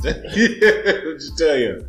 [0.02, 1.86] Just tell you.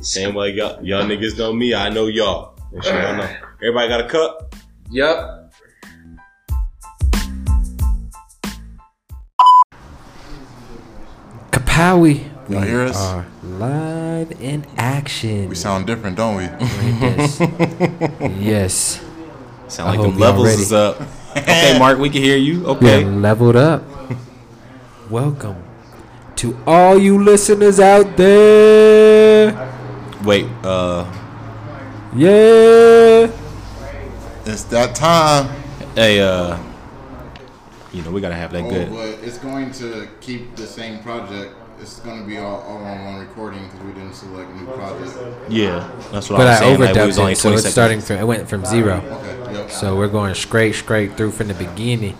[0.00, 2.58] Same way y'all, y'all niggas know me, I know y'all.
[2.72, 3.30] Make sure y'all know.
[3.62, 4.54] Everybody got a cup?
[4.90, 5.52] Yep.
[11.52, 12.28] Kapowie.
[12.48, 12.96] Y'all hear us?
[12.96, 15.48] are live in action.
[15.48, 16.42] We sound different, don't we?
[16.42, 17.40] yes.
[18.40, 19.04] yes.
[19.68, 20.62] Sound I like hope them y'all levels ready.
[20.62, 21.00] is up.
[21.36, 22.62] okay, Mark, we can hear you.
[22.62, 23.04] Yeah, Okay.
[23.04, 23.84] leveled up.
[25.08, 25.67] Welcome
[26.38, 29.52] to all you listeners out there.
[30.24, 31.04] Wait, uh,
[32.14, 33.30] Yeah.
[34.46, 35.48] It's that time.
[35.94, 36.56] hey, uh,
[37.92, 38.90] you know, we gotta have that Oh, good.
[38.90, 41.54] but it's going to keep the same project.
[41.80, 45.16] It's going to be all, all on one recording because we didn't select new project.
[45.48, 46.80] Yeah, that's what But I I saying.
[46.80, 47.72] Like, we overdubbed was only it, so it's seconds.
[47.72, 48.16] starting from.
[48.16, 48.96] It went from zero.
[48.96, 49.70] Okay, yep.
[49.70, 52.16] So we're going straight, straight through from the beginning.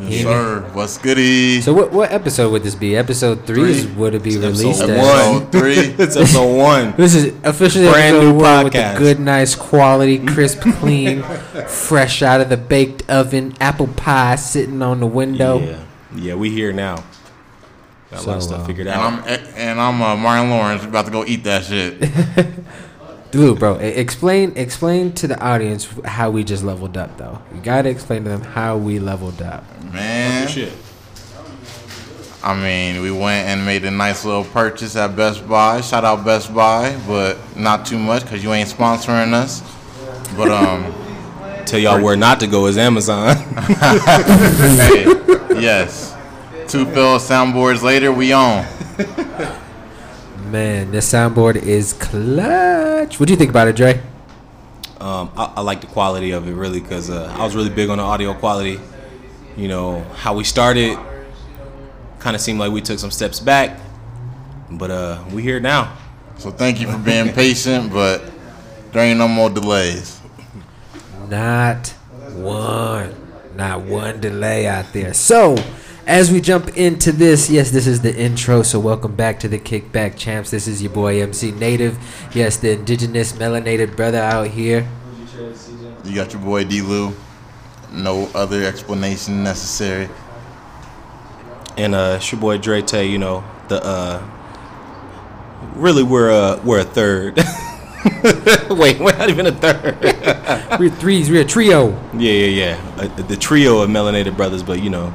[0.00, 0.60] Yes, sir.
[0.72, 1.60] What's goody?
[1.60, 2.96] So what what episode would this be?
[2.96, 3.94] Episode three, is Three.
[3.94, 4.98] would it be It's released episode as?
[4.98, 5.42] one.
[5.46, 5.74] Episode three.
[6.04, 6.94] it's episode one.
[6.96, 8.98] This is officially Brand episode new one with the podcast.
[8.98, 11.22] good, nice quality, crisp, clean,
[11.68, 15.58] fresh out of the baked oven, apple pie sitting on the window.
[15.60, 15.78] Yeah,
[16.16, 17.04] yeah, we here now.
[18.10, 19.28] Got a lot of So, stuff uh, figured and out.
[19.28, 22.00] I'm and I'm uh, Martin Lawrence about to go eat that shit.
[23.34, 27.42] Dude, bro, explain explain to the audience how we just leveled up, though.
[27.52, 29.64] You gotta explain to them how we leveled up.
[29.92, 30.46] Man,
[32.44, 35.80] I mean, we went and made a nice little purchase at Best Buy.
[35.80, 39.62] Shout out Best Buy, but not too much because you ain't sponsoring us.
[40.36, 40.94] But um,
[41.66, 43.34] Tell y'all where not to go is Amazon.
[43.66, 45.06] hey,
[45.60, 46.14] yes,
[46.68, 48.64] two fill soundboards later, we on.
[50.54, 53.18] Man, this soundboard is clutch.
[53.18, 54.00] What do you think about it, Dre?
[55.00, 57.90] um, I, I like the quality of it really because uh, I was really big
[57.90, 58.78] on the audio quality.
[59.56, 60.96] You know how we started,
[62.20, 63.80] kind of seemed like we took some steps back,
[64.70, 65.96] but uh, we here now.
[66.38, 68.22] So thank you for being patient, but
[68.92, 70.20] there ain't no more delays.
[71.28, 71.88] Not
[72.30, 73.12] one.
[73.56, 75.14] Not one delay out there.
[75.14, 75.56] So,
[76.06, 78.62] as we jump into this, yes, this is the intro.
[78.62, 80.50] So, welcome back to the Kickback Champs.
[80.50, 81.98] This is your boy MC Native.
[82.34, 84.88] Yes, the indigenous melanated brother out here.
[86.04, 86.82] You got your boy D.
[86.82, 87.14] Lou.
[87.90, 90.08] No other explanation necessary.
[91.76, 93.06] And uh, it's your boy Dre Tay.
[93.06, 94.22] You know the uh,
[95.74, 97.36] really we're a we're a third.
[98.70, 99.98] Wait, we're not even a third.
[100.78, 101.30] We're threes.
[101.30, 101.90] We're a trio.
[102.12, 102.94] Yeah, yeah, yeah.
[102.98, 105.12] Uh, the trio of melanated brothers, but you know,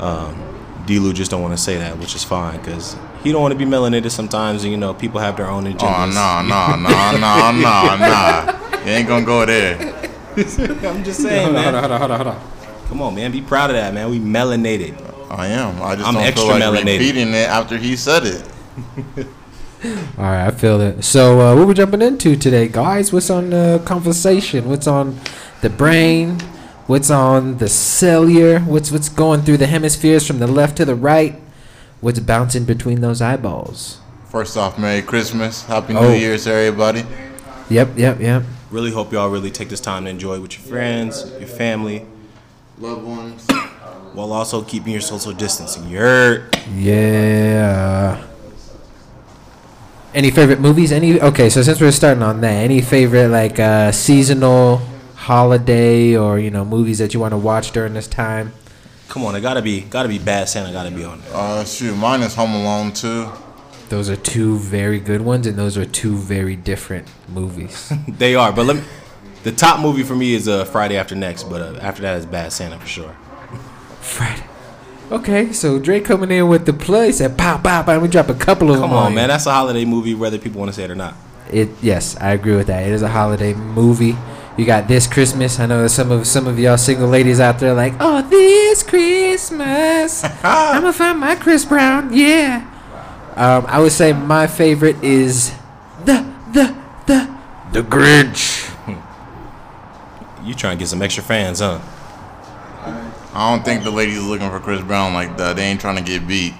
[0.00, 3.52] um, D-Lu just don't want to say that, which is fine because he don't want
[3.52, 5.82] to be melanated sometimes, and you know, people have their own agendas.
[5.82, 8.80] Oh no no no no no no!
[8.84, 9.76] You ain't gonna go there.
[10.36, 11.74] I'm just saying, man.
[11.74, 12.50] hold on, hold on, hold on.
[12.88, 13.32] Come on, man.
[13.32, 14.08] Be proud of that, man.
[14.08, 14.96] We melanated.
[15.30, 15.82] I am.
[15.82, 16.98] I just I'm don't extra feel like melanated.
[16.98, 19.26] repeating it after he said it.
[20.16, 21.02] All right, I feel it.
[21.04, 23.12] So, uh, what we jumping into today, guys?
[23.12, 24.68] What's on the conversation?
[24.68, 25.20] What's on
[25.60, 26.38] the brain?
[26.88, 28.60] What's on the cellular?
[28.60, 31.38] What's what's going through the hemispheres from the left to the right?
[32.00, 34.00] What's bouncing between those eyeballs?
[34.30, 36.12] First off, Merry Christmas, Happy New Oh.
[36.12, 37.04] Year's, everybody.
[37.70, 38.42] Yep, yep, yep.
[38.70, 42.06] Really hope y'all really take this time to enjoy with your friends, your family,
[42.78, 43.46] Loved ones.
[44.14, 45.86] while also keeping your social distancing.
[45.90, 46.58] You heard?
[46.74, 48.22] Yeah.
[50.14, 50.90] Any favorite movies?
[50.92, 51.50] Any okay?
[51.50, 54.80] So since we're starting on that, any favorite like uh, seasonal,
[55.28, 58.52] holiday, or you know movies that you want to watch during this time?
[59.08, 60.72] Come on, it gotta be, gotta be bad Santa.
[60.72, 61.30] Gotta be on there.
[61.34, 63.28] Uh, shoot, mine is Home Alone too.
[63.90, 67.92] Those are two very good ones, and those are two very different movies.
[68.08, 68.82] They are, but let me.
[69.44, 72.26] The top movie for me is uh, Friday After Next, but uh, after that is
[72.26, 73.12] Bad Santa for sure.
[74.00, 74.44] Friday.
[75.10, 77.98] Okay, so Drake coming in with the play said pow pow pow.
[78.00, 79.16] We drop a couple of Come them on, you.
[79.16, 79.28] man.
[79.28, 81.14] That's a holiday movie, whether people want to say it or not.
[81.50, 82.86] It yes, I agree with that.
[82.86, 84.16] It is a holiday movie.
[84.58, 85.58] You got this Christmas.
[85.58, 88.82] I know that some of some of y'all single ladies out there like, oh, this
[88.82, 92.12] Christmas, I'ma find my Chris Brown.
[92.12, 92.68] Yeah.
[93.36, 95.54] Um, I would say my favorite is
[96.04, 96.76] the the
[97.06, 97.38] the
[97.72, 98.64] the Grinch.
[100.44, 101.78] You trying to get some extra fans, huh?
[103.34, 105.54] I don't think the ladies looking for Chris Brown like that.
[105.54, 106.54] They ain't trying to get beat.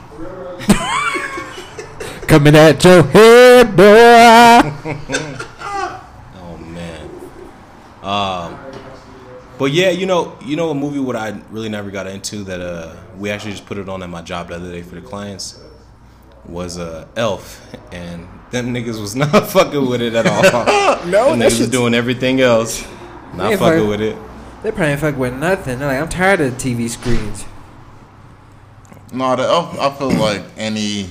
[2.28, 4.94] Coming at your head, boy.
[6.40, 7.10] Oh man.
[8.02, 8.58] Um,
[9.58, 12.60] but yeah, you know, you know, a movie what I really never got into that
[12.60, 15.00] uh we actually just put it on at my job the other day for the
[15.00, 15.60] clients
[16.46, 17.60] was uh Elf,
[17.92, 20.86] and them niggas was not fucking with it at all.
[21.06, 22.86] No, them that niggas was doing everything else,
[23.34, 24.16] not Yeah, fucking fuck- with it.
[24.62, 25.78] They probably fuck with nothing.
[25.78, 27.44] They're like, I'm tired of TV screens.
[29.12, 29.78] No, the elf.
[29.78, 31.08] I feel like any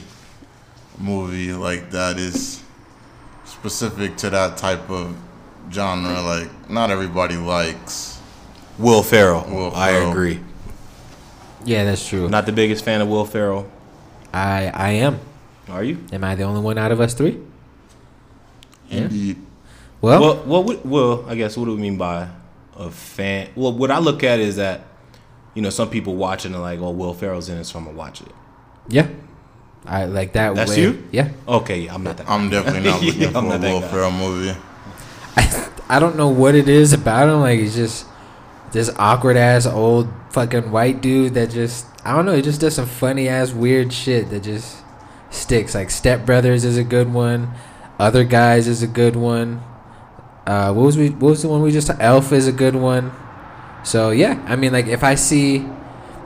[1.00, 2.62] movie like that is
[3.46, 5.16] specific to that type of
[5.72, 6.22] genre.
[6.22, 8.17] Like not everybody likes.
[8.78, 9.46] Will Ferrell.
[9.50, 10.12] Will I Ferrell.
[10.12, 10.40] agree.
[11.66, 12.30] Yeah, that's true.
[12.30, 13.70] Not the biggest fan of Will Ferrell.
[14.34, 15.20] I I am.
[15.70, 15.98] Are you?
[16.14, 17.40] Am I the only one out of us three?
[18.90, 19.02] Yeah.
[19.02, 19.38] Indeed.
[20.00, 22.30] Well, Well, well, what, well, I guess what do we mean by
[22.78, 23.50] a fan?
[23.56, 24.82] Well, what I look at is that,
[25.56, 27.80] you know, some people watch it and are like, "Oh, Will Ferrell's in it, so
[27.80, 28.32] I'm gonna watch it."
[28.88, 29.08] yeah.
[29.86, 30.54] I like that.
[30.54, 31.08] That's way- you?
[31.14, 31.30] Yeah.
[31.48, 32.30] Okay, yeah, I'm not that.
[32.30, 33.88] I'm definitely not looking Yeah, for I'm a not that Will guy.
[33.88, 34.58] Ferrell movie.
[35.90, 37.40] I don't know what it is about him.
[37.40, 38.06] Like he's just
[38.72, 42.36] this awkward ass old fucking white dude that just I don't know.
[42.36, 44.78] He just does some funny ass weird shit that just
[45.30, 45.76] sticks.
[45.76, 47.52] Like Step Brothers is a good one.
[48.00, 49.64] Other guys is a good one.
[50.46, 51.10] Uh, what was we?
[51.10, 51.90] What was the one we just?
[52.00, 53.12] Elf is a good one.
[53.84, 55.68] So yeah, I mean, like if I see.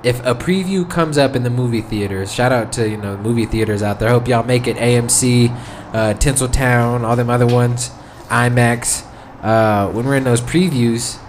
[0.04, 3.46] If a preview comes up in the movie theaters, shout out to you know movie
[3.46, 4.10] theaters out there.
[4.10, 5.52] Hope y'all make it AMC,
[5.94, 7.92] uh, Tinseltown, all them other ones,
[8.28, 9.06] IMAX.
[9.44, 11.20] Uh, when we're in those previews,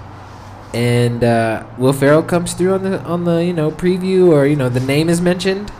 [0.74, 4.56] and uh, Will Ferrell comes through on the on the you know preview or you
[4.56, 5.70] know the name is mentioned,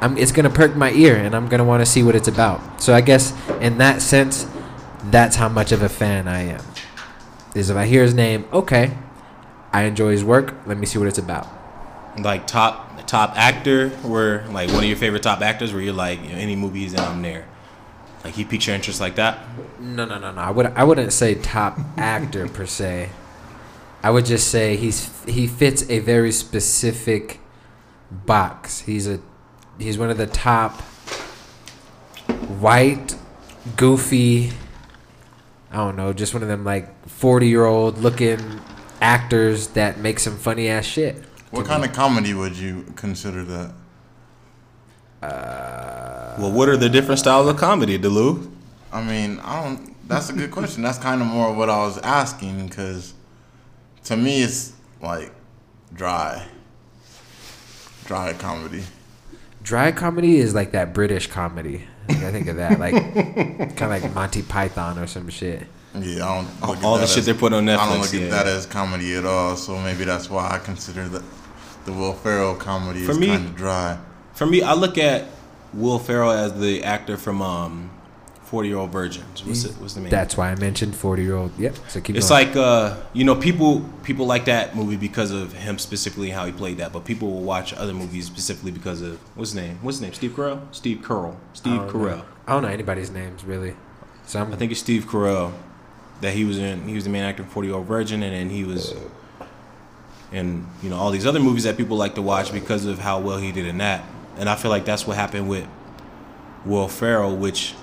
[0.00, 2.82] I'm it's gonna perk my ear and I'm gonna want to see what it's about.
[2.82, 4.46] So I guess in that sense,
[5.04, 6.64] that's how much of a fan I am.
[7.54, 8.96] Is if I hear his name, okay,
[9.72, 10.54] I enjoy his work.
[10.66, 11.48] Let me see what it's about.
[12.18, 16.22] Like top top actor, were like one of your favorite top actors, where you're like,
[16.22, 17.46] you know, any movies in, I'm there.
[18.24, 19.40] Like he piques your interest like that.
[19.80, 20.40] No, no, no, no.
[20.40, 23.10] I would I wouldn't say top actor per se.
[24.02, 27.40] I would just say he's he fits a very specific
[28.10, 28.80] box.
[28.80, 29.20] He's a
[29.78, 30.80] he's one of the top
[32.60, 33.16] white,
[33.76, 34.52] goofy.
[35.70, 38.60] I don't know, just one of them like forty year old looking
[39.00, 41.16] actors that make some funny ass shit.
[41.50, 43.72] What kind of comedy would you consider that?
[45.22, 48.50] Uh, well, what are the different styles of comedy, Delu?
[48.92, 50.08] I mean, I don't.
[50.08, 50.82] That's a good question.
[50.82, 53.14] That's kind of more what I was asking because
[54.04, 55.32] to me it's like
[55.94, 56.46] dry,
[58.04, 58.82] dry comedy.
[59.62, 61.84] Dry comedy is like that British comedy.
[62.08, 62.94] Like, I think of that like
[63.76, 65.66] kind of like Monty Python or some shit.
[65.94, 66.68] Yeah, I don't.
[66.68, 67.78] Look at All the that shit as- they put on Netflix.
[67.78, 69.56] I don't Netflix, look at that as comedy at all.
[69.56, 71.22] So maybe that's why I consider the
[71.84, 73.98] the Will Ferrell comedy For is kind of dry.
[74.34, 75.26] For me, I look at
[75.74, 77.90] Will Ferrell as the actor from um,
[78.52, 79.42] Forty Year Old Virgins.
[79.46, 79.72] What's it?
[79.80, 80.10] What's the name?
[80.10, 81.58] That's why I mentioned forty year old.
[81.58, 81.74] Yep.
[81.88, 82.48] So keep It's going.
[82.48, 86.52] like uh, you know, people people like that movie because of him specifically how he
[86.52, 89.78] played that, but people will watch other movies specifically because of what's his name?
[89.80, 90.12] What's his name?
[90.12, 90.60] Steve Carell?
[90.70, 91.36] Steve Carell.
[91.54, 91.92] Steve I don't know.
[91.92, 92.24] Carell.
[92.46, 93.74] I don't know anybody's names really.
[94.26, 95.54] So I'm I think it's Steve Carell
[96.20, 96.86] that he was in.
[96.86, 98.94] He was the main actor in Forty Year Old Virgin, and then he was
[100.30, 103.18] in you know all these other movies that people like to watch because of how
[103.18, 104.04] well he did in that.
[104.36, 105.66] And I feel like that's what happened with
[106.66, 107.74] Will Ferrell, which,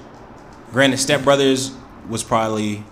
[0.72, 1.72] granted, Step Brothers
[2.10, 2.84] was probably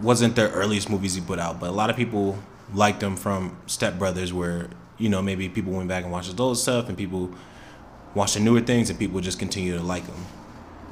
[0.00, 2.38] wasn't the earliest movies he put out, but a lot of people
[2.74, 4.68] liked them from Step Brothers, where
[4.98, 7.30] you know maybe people went back and watched his old stuff, and people
[8.14, 10.26] watched the newer things, and people just continue to like him.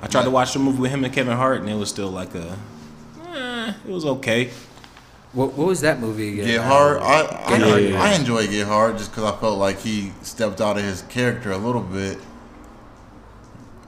[0.00, 2.10] I tried to watch the movie with him and Kevin Hart, and it was still
[2.10, 2.58] like a,
[3.26, 4.50] eh, it was okay.
[5.32, 6.46] what, what was that movie again?
[6.46, 6.98] Get Hard.
[6.98, 8.02] I I, Get I, yeah.
[8.02, 11.52] I enjoy Get Hard just because I felt like he stepped out of his character
[11.52, 12.18] a little bit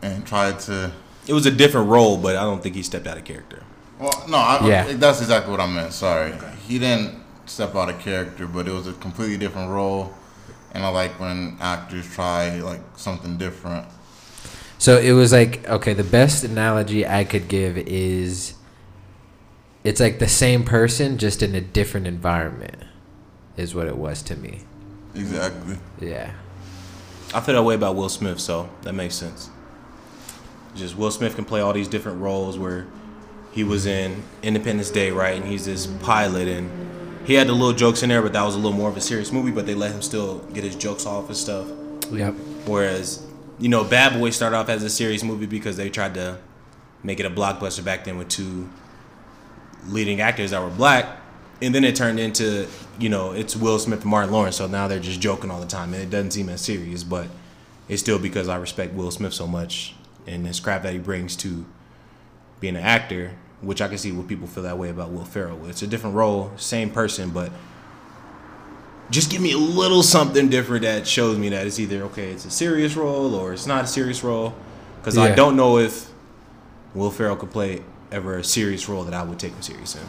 [0.03, 0.93] and tried to.
[1.27, 3.63] It was a different role, but I don't think he stepped out of character.
[3.99, 4.93] Well, no, I, Yeah.
[4.95, 5.93] that's exactly what I meant.
[5.93, 6.33] Sorry,
[6.67, 7.15] he didn't
[7.47, 10.13] step out of character, but it was a completely different role,
[10.73, 13.87] and I like when actors try like something different.
[14.79, 15.95] So it was like okay.
[15.95, 18.55] The best analogy I could give is,
[19.85, 22.77] it's like the same person just in a different environment,
[23.57, 24.61] is what it was to me.
[25.15, 25.79] Exactly.
[26.01, 26.33] Yeah.
[27.35, 29.49] I feel that way about Will Smith, so that makes sense.
[30.77, 32.87] Just Will Smith can play all these different roles where
[33.53, 35.37] he was in Independence Day, right?
[35.41, 36.71] And he's this pilot, and
[37.27, 39.01] he had the little jokes in there, but that was a little more of a
[39.01, 39.51] serious movie.
[39.51, 41.67] But they let him still get his jokes off and stuff.
[42.13, 42.35] Yep.
[42.67, 43.27] Whereas,
[43.59, 46.39] you know, Bad Boys started off as a serious movie because they tried to
[47.03, 48.69] make it a blockbuster back then with two
[49.89, 51.21] leading actors that were black.
[51.63, 52.69] And then it turned into,
[52.99, 54.57] you know, it's Will Smith and Martin Lawrence.
[54.57, 55.95] So now they're just joking all the time.
[55.95, 57.29] And it doesn't seem as serious, but
[57.89, 59.95] it's still because I respect Will Smith so much
[60.27, 61.65] and his craft that he brings to
[62.61, 65.67] being an actor, which I can see what people feel that way about Will Ferrell.
[65.67, 67.51] It's a different role, same person, but
[69.11, 72.45] just give me a little something different that shows me that it's either okay, it's
[72.45, 74.55] a serious role or it's not a serious role.
[75.01, 76.11] Because I don't know if
[76.95, 80.03] Will Ferrell could play ever a serious role that I would take him serious in.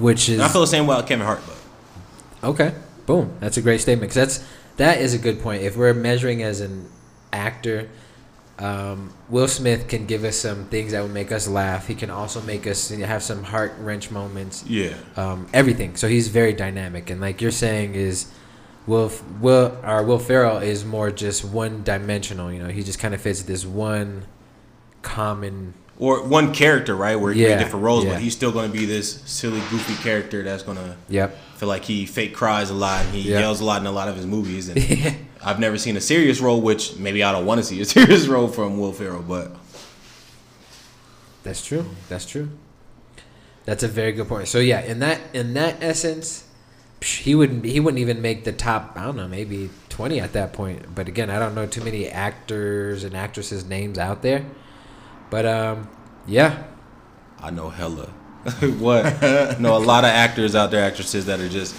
[0.00, 2.74] Which is And I feel the same way about Kevin Hart, but Okay.
[3.06, 3.36] Boom.
[3.40, 4.10] That's a great statement.
[4.10, 4.44] Cause that's
[4.76, 5.62] that is a good point.
[5.62, 6.88] If we're measuring as an
[7.32, 7.88] actor,
[8.60, 11.86] Um, Will Smith can give us some things that will make us laugh.
[11.88, 14.64] He can also make us have some heart wrench moments.
[14.66, 14.94] Yeah.
[15.16, 15.96] Um, everything.
[15.96, 18.26] So he's very dynamic, and like you're saying, is
[18.86, 22.52] Will Will or Will Ferrell is more just one dimensional.
[22.52, 24.24] You know, he just kind of fits this one
[25.02, 25.74] common.
[25.98, 27.16] Or one character, right?
[27.16, 28.12] Where he Yeah, different roles, yeah.
[28.12, 31.36] but he's still going to be this silly, goofy character that's going to Yep.
[31.56, 33.04] feel like he fake cries a lot.
[33.04, 33.40] And he Yeah.
[33.40, 34.68] yells a lot in a lot of his movies.
[34.70, 34.78] And
[35.42, 38.26] I've never seen a serious role, which maybe I don't want to see a serious
[38.26, 39.52] role from Will Ferrell, but
[41.42, 41.86] That's true.
[42.08, 42.50] That's true.
[43.64, 44.48] That's a very good point.
[44.48, 46.44] So yeah, in that in that essence,
[47.00, 48.92] psh, he wouldn't he wouldn't even make the top.
[48.96, 50.94] I don't know, maybe twenty at that point.
[50.94, 54.44] But again, I don't know too many actors and actresses names out there.
[55.30, 55.88] But um,
[56.26, 56.64] yeah,
[57.38, 58.06] I know hella.
[58.78, 59.04] what?
[59.60, 61.76] know a lot of actors out there, actresses that are just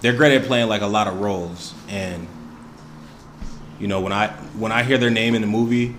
[0.00, 1.74] they're great at playing like a lot of roles.
[1.88, 2.28] And
[3.78, 4.28] you know, when I
[4.58, 5.94] when I hear their name in the movie,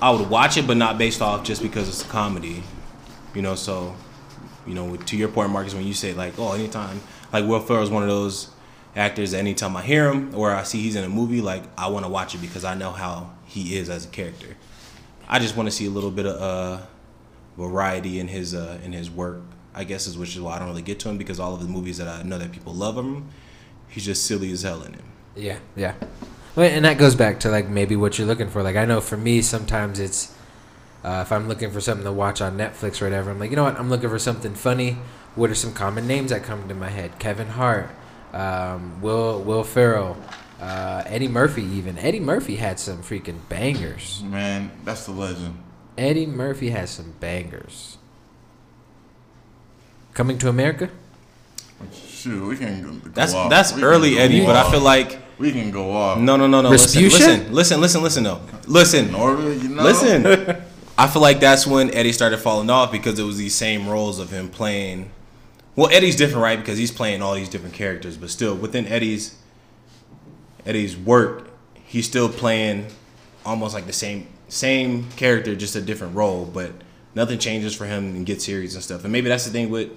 [0.00, 2.62] I would watch it, but not based off just because it's a comedy.
[3.34, 3.94] You know, so
[4.66, 7.00] you know, to your point, Marcus, when you say like, oh, anytime
[7.32, 8.50] like Will Ferrell is one of those
[8.96, 9.32] actors.
[9.32, 12.04] that Anytime I hear him or I see he's in a movie, like I want
[12.04, 14.56] to watch it because I know how he is as a character.
[15.28, 16.86] I just want to see a little bit of uh,
[17.56, 19.42] variety in his uh, in his work.
[19.72, 21.60] I guess is which is why I don't really get to him because all of
[21.60, 23.28] the movies that I know that people love him,
[23.88, 25.04] he's just silly as hell in him.
[25.36, 25.94] yeah, yeah.
[26.56, 28.62] And that goes back to like maybe what you're looking for.
[28.62, 30.34] Like I know for me, sometimes it's
[31.04, 33.56] uh, if I'm looking for something to watch on Netflix or whatever, I'm like, you
[33.56, 33.78] know what?
[33.78, 34.98] I'm looking for something funny.
[35.34, 37.18] What are some common names that come to my head?
[37.18, 37.88] Kevin Hart,
[38.32, 40.16] um, Will Will Ferrell,
[40.60, 41.62] uh, Eddie Murphy.
[41.62, 44.22] Even Eddie Murphy had some freaking bangers.
[44.24, 45.62] Man, that's the legend.
[45.96, 47.96] Eddie Murphy has some bangers.
[50.14, 50.90] Coming to America.
[52.20, 53.48] Shoot, we can go That's off.
[53.48, 56.18] that's We early go Eddie, but I feel like we can go off.
[56.18, 56.68] no no no no.
[56.68, 58.40] Listen listen listen listen listen though.
[58.66, 59.82] Listen Norville, you know.
[59.82, 60.26] listen.
[60.98, 64.18] I feel like that's when Eddie started falling off because it was these same roles
[64.18, 65.10] of him playing.
[65.74, 66.58] Well, Eddie's different, right?
[66.58, 69.36] Because he's playing all these different characters, but still within Eddie's
[70.66, 72.88] Eddie's work, he's still playing
[73.46, 76.44] almost like the same same character, just a different role.
[76.44, 76.72] But
[77.14, 79.04] nothing changes for him and get serious and stuff.
[79.04, 79.90] And maybe that's the thing with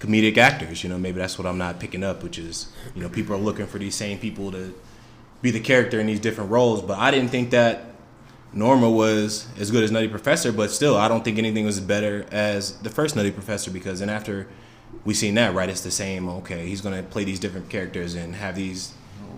[0.00, 0.82] comedic actors.
[0.82, 3.38] You know, maybe that's what I'm not picking up, which is you know people are
[3.38, 4.74] looking for these same people to
[5.42, 6.82] be the character in these different roles.
[6.82, 7.84] But I didn't think that
[8.54, 12.26] Norbit was as good as Nutty Professor, but still, I don't think anything was better
[12.32, 14.48] as the first Nutty Professor because then after
[15.04, 16.28] we seen that, right, it's the same.
[16.28, 18.94] Okay, he's gonna play these different characters and have these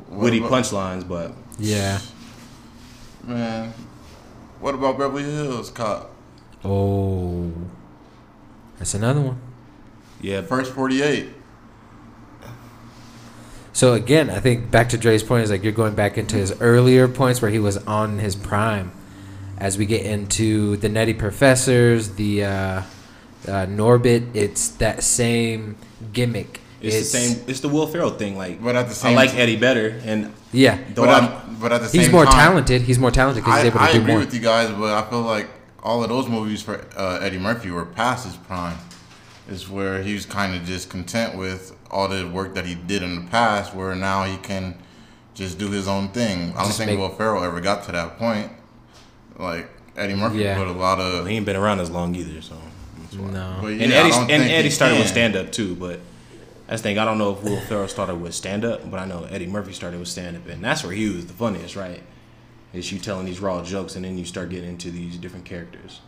[0.08, 2.00] witty punchlines, but Yeah.
[3.24, 3.72] Man,
[4.60, 6.10] what about Beverly Hills Cop?
[6.64, 7.52] Oh,
[8.78, 9.40] that's another one.
[10.22, 11.28] Yeah, First 48.
[13.74, 16.52] So again, I think back to Dre's point is like you're going back into his
[16.60, 18.92] earlier points where he was on his prime.
[19.58, 22.82] As we get into the Nutty Professors, the uh, uh,
[23.66, 25.76] Norbit, it's that same
[26.12, 26.60] gimmick.
[26.80, 27.44] it's, the same.
[27.46, 28.36] It's the Will Ferrell thing.
[28.36, 31.80] Like, But at the I like Eddie better, and Yeah, But I'm, at, but at
[31.80, 32.04] the same time.
[32.04, 32.82] he's more time, talented.
[32.82, 34.20] He's more talented because he's able to I do agree more.
[34.20, 35.48] with you guys, but I feel like
[35.82, 38.76] all of those movies for uh, Eddie Murphy were past his prime.
[39.48, 43.02] Is where he was kind of just content with all the work that he did
[43.02, 44.76] in the past, where now he can
[45.34, 46.52] just do his own thing.
[46.52, 48.52] I don't Just think make- Will Ferrell ever got to that point.
[49.38, 50.56] Like Eddie Murphy Yeah.
[50.58, 51.26] put a lot of.
[51.26, 52.40] he ain't been around as long either.
[52.40, 52.54] So,
[53.12, 56.00] no, but and yeah, I Eddie and Eddie he started with stand up too, but
[56.68, 56.98] that's the thing.
[56.98, 59.72] I don't know if Will Ferrell started with stand up, but I know Eddie Murphy
[59.72, 62.02] started with stand up, and that's where he was the funniest, right?
[62.72, 66.00] Is you telling these raw jokes, and then you start getting into these different characters.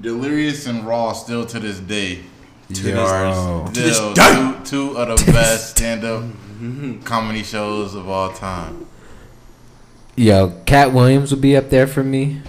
[0.00, 2.20] Delirious and Raw still to this day.
[2.68, 3.04] Yo.
[3.04, 4.54] are To this still day.
[4.64, 6.24] two, two of the best stand-up
[7.04, 8.86] comedy shows of all time.
[10.16, 12.40] Yo, Katt Williams will be up there for me.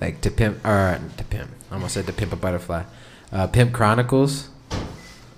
[0.00, 1.50] Like to pimp or to pimp.
[1.70, 2.84] I almost said to pimp a butterfly.
[3.30, 4.48] Uh, pimp Chronicles.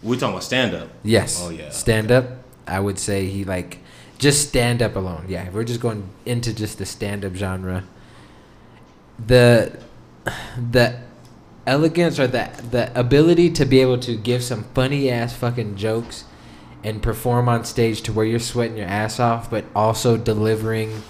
[0.03, 0.89] We talking about stand up.
[1.03, 1.41] Yes.
[1.43, 1.71] Oh, yeah.
[1.71, 2.27] Stand up.
[2.67, 3.79] I would say he like
[4.19, 5.27] just stand up alone.
[5.29, 7.85] Yeah, if we're just going into just the stand up genre.
[9.27, 9.79] The
[10.71, 11.01] the
[11.67, 16.25] elegance or the the ability to be able to give some funny ass fucking jokes
[16.83, 21.03] and perform on stage to where you're sweating your ass off, but also delivering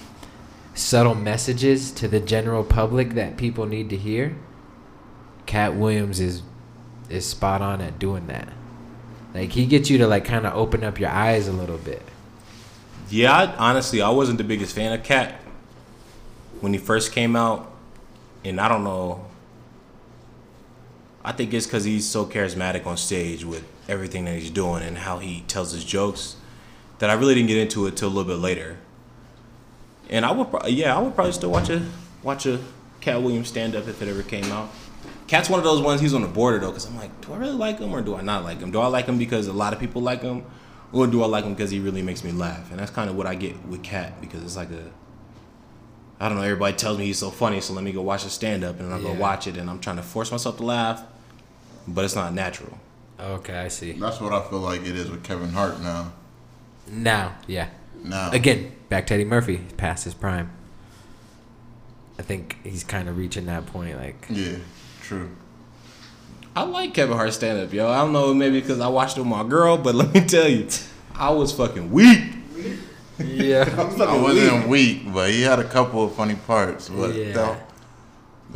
[0.73, 4.35] subtle messages to the general public that people need to hear.
[5.45, 6.41] Katt Williams is
[7.09, 8.49] is spot on at doing that.
[9.33, 12.01] Like he gets you to like kind of open up your eyes a little bit.
[13.09, 15.39] Yeah, I, honestly, I wasn't the biggest fan of Cat
[16.61, 17.71] when he first came out,
[18.45, 19.25] and I don't know.
[21.23, 24.99] I think it's because he's so charismatic on stage with everything that he's doing and
[24.99, 26.35] how he tells his jokes
[26.99, 28.77] that I really didn't get into it till a little bit later.
[30.09, 31.83] And I would, yeah, I would probably still watch a
[32.21, 32.59] watch a
[33.01, 34.69] Katt Williams stand up if it ever came out.
[35.27, 35.99] Katt's one of those ones.
[35.99, 38.15] He's on the border though, because I'm like, do I really like him or do
[38.15, 38.69] I not like him?
[38.69, 40.43] Do I like him because a lot of people like him,
[40.93, 42.69] or do I like him because he really makes me laugh?
[42.69, 44.91] And that's kind of what I get with Cat because it's like a,
[46.19, 46.43] I don't know.
[46.43, 48.93] Everybody tells me he's so funny, so let me go watch a stand up, and
[48.93, 49.17] I go Yeah.
[49.19, 51.03] watch it, and I'm trying to force myself to laugh,
[51.87, 52.77] but it's not natural.
[53.19, 53.93] Okay, I see.
[53.93, 56.11] That's what I feel like it is with Kevin Hart now.
[56.87, 57.67] Now, yeah.
[58.03, 60.51] Now, Again, back to Eddie Murphy, past his prime.
[62.19, 63.97] I think he's kind of reaching that point.
[63.97, 64.57] Like, yeah,
[65.01, 65.29] true.
[66.55, 67.89] I like Kevin Hart stand up, yo.
[67.89, 70.47] I don't know, maybe because I watched it with my girl, but let me tell
[70.47, 70.67] you,
[71.13, 72.24] I was fucking weak.
[73.45, 76.89] Yeah, I wasn't weak, but he had a couple of funny parts.
[76.89, 77.33] But Yeah.
[77.33, 77.57] the,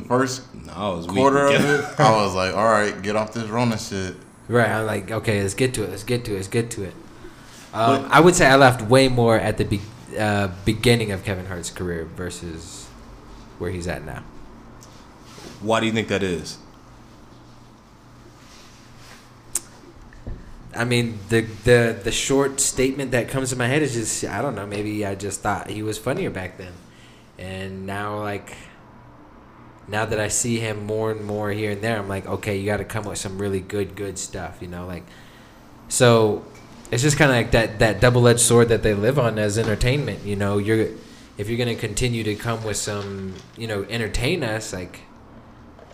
[0.02, 1.16] the first No, I was weak.
[1.18, 4.16] quarter of it, I was like, all right, get off this Rona shit.
[4.48, 4.70] right.
[4.70, 5.90] I'm like, okay, let's get to it.
[5.90, 6.36] Let's get to it.
[6.36, 6.94] Let's get to it.
[7.74, 9.82] Um, I would say I laughed way more at the be-
[10.18, 12.88] uh, beginning of Kevin Hart's career versus
[13.60, 14.24] where he's at now.
[15.62, 16.58] Why do you think that is?
[20.76, 24.42] I mean, the the the short statement that comes to my head is just I
[24.42, 24.68] don't know.
[24.68, 26.74] Maybe I just thought he was funnier back then,
[27.38, 28.56] and now like
[29.88, 32.66] now that I see him more and more here and there, I'm like, okay, you
[32.66, 35.04] got to come with some really good good stuff, you know, like
[35.88, 36.46] so.
[36.92, 39.60] It's just kind of like that that double edged sword that they live on as
[39.60, 40.26] entertainment.
[40.26, 40.88] You know, you're
[41.38, 45.02] if you're gonna continue to come with some, you know, entertain us, like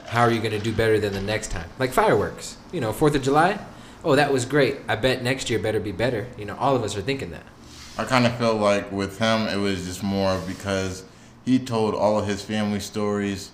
[0.08, 1.70] how are you going to do better than the next time?
[1.79, 3.60] Like fireworks, you know, Fourth of July.
[4.05, 4.77] Oh, that was great.
[4.88, 6.27] I bet next year better be better.
[6.38, 7.43] You know, all of us are thinking that.
[7.97, 11.03] I kind of feel like with him, it was just more because
[11.43, 13.51] he told all of his family stories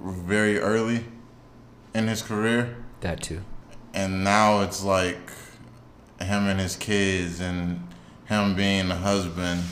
[0.00, 1.04] very early
[1.94, 2.76] in his career.
[3.00, 3.40] That too.
[3.94, 5.32] and now it's like
[6.20, 7.86] him and his kids and
[8.26, 9.62] him being a husband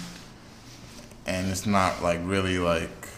[1.26, 3.08] and it's not like really like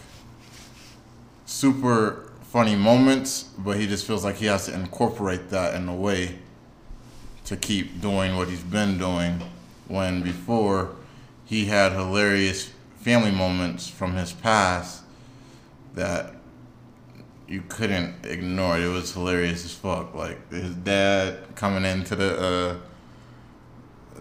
[1.45, 5.95] super funny moments but he just feels like he has to incorporate that in a
[5.95, 6.39] way
[7.49, 9.41] to keep doing what he's been doing
[9.87, 10.95] when before
[11.45, 15.01] he had hilarious family moments from his past
[15.95, 16.31] that
[17.47, 18.83] you couldn't ignore it.
[18.83, 20.13] It was hilarious as fuck.
[20.13, 22.75] Like his dad coming into the uh,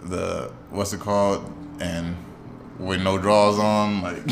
[0.05, 2.17] the what's it called and
[2.79, 4.23] with no draws on, like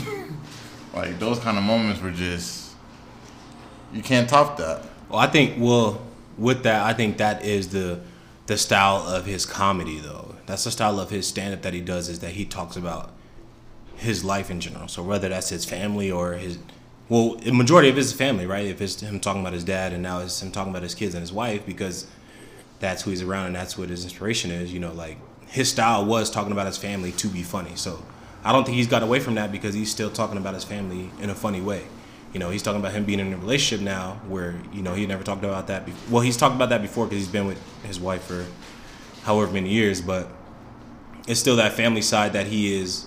[0.94, 2.74] like those kind of moments were just
[3.92, 4.87] you can't top that.
[5.11, 6.00] Well, I think well
[6.38, 8.00] with that, I think that is the
[8.46, 10.37] the style of his comedy though.
[10.46, 13.12] That's the style of his stand up that he does is that he talks about
[13.96, 14.88] his life in general.
[14.88, 16.59] So whether that's his family or his
[17.09, 18.66] well, the majority of his family, right?
[18.66, 21.14] If it's him talking about his dad and now it's him talking about his kids
[21.14, 22.06] and his wife because
[22.80, 26.04] that's who he's around and that's what his inspiration is, you know, like his style
[26.04, 27.76] was talking about his family to be funny.
[27.76, 28.04] So
[28.44, 31.11] I don't think he's got away from that because he's still talking about his family
[31.20, 31.85] in a funny way.
[32.32, 35.06] You know, he's talking about him being in a relationship now where, you know, he
[35.06, 35.86] never talked about that.
[35.86, 38.44] Be- well, he's talked about that before because he's been with his wife for
[39.22, 40.28] however many years, but
[41.26, 43.06] it's still that family side that he is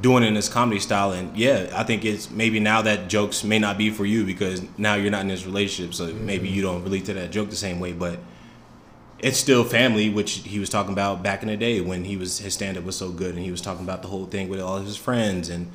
[0.00, 1.12] doing in his comedy style.
[1.12, 4.62] And yeah, I think it's maybe now that jokes may not be for you because
[4.76, 5.94] now you're not in this relationship.
[5.94, 6.26] So mm-hmm.
[6.26, 8.18] maybe you don't relate to that joke the same way, but
[9.18, 12.38] it's still family, which he was talking about back in the day when he was
[12.38, 14.60] his stand up was so good, and he was talking about the whole thing with
[14.60, 15.70] all his friends and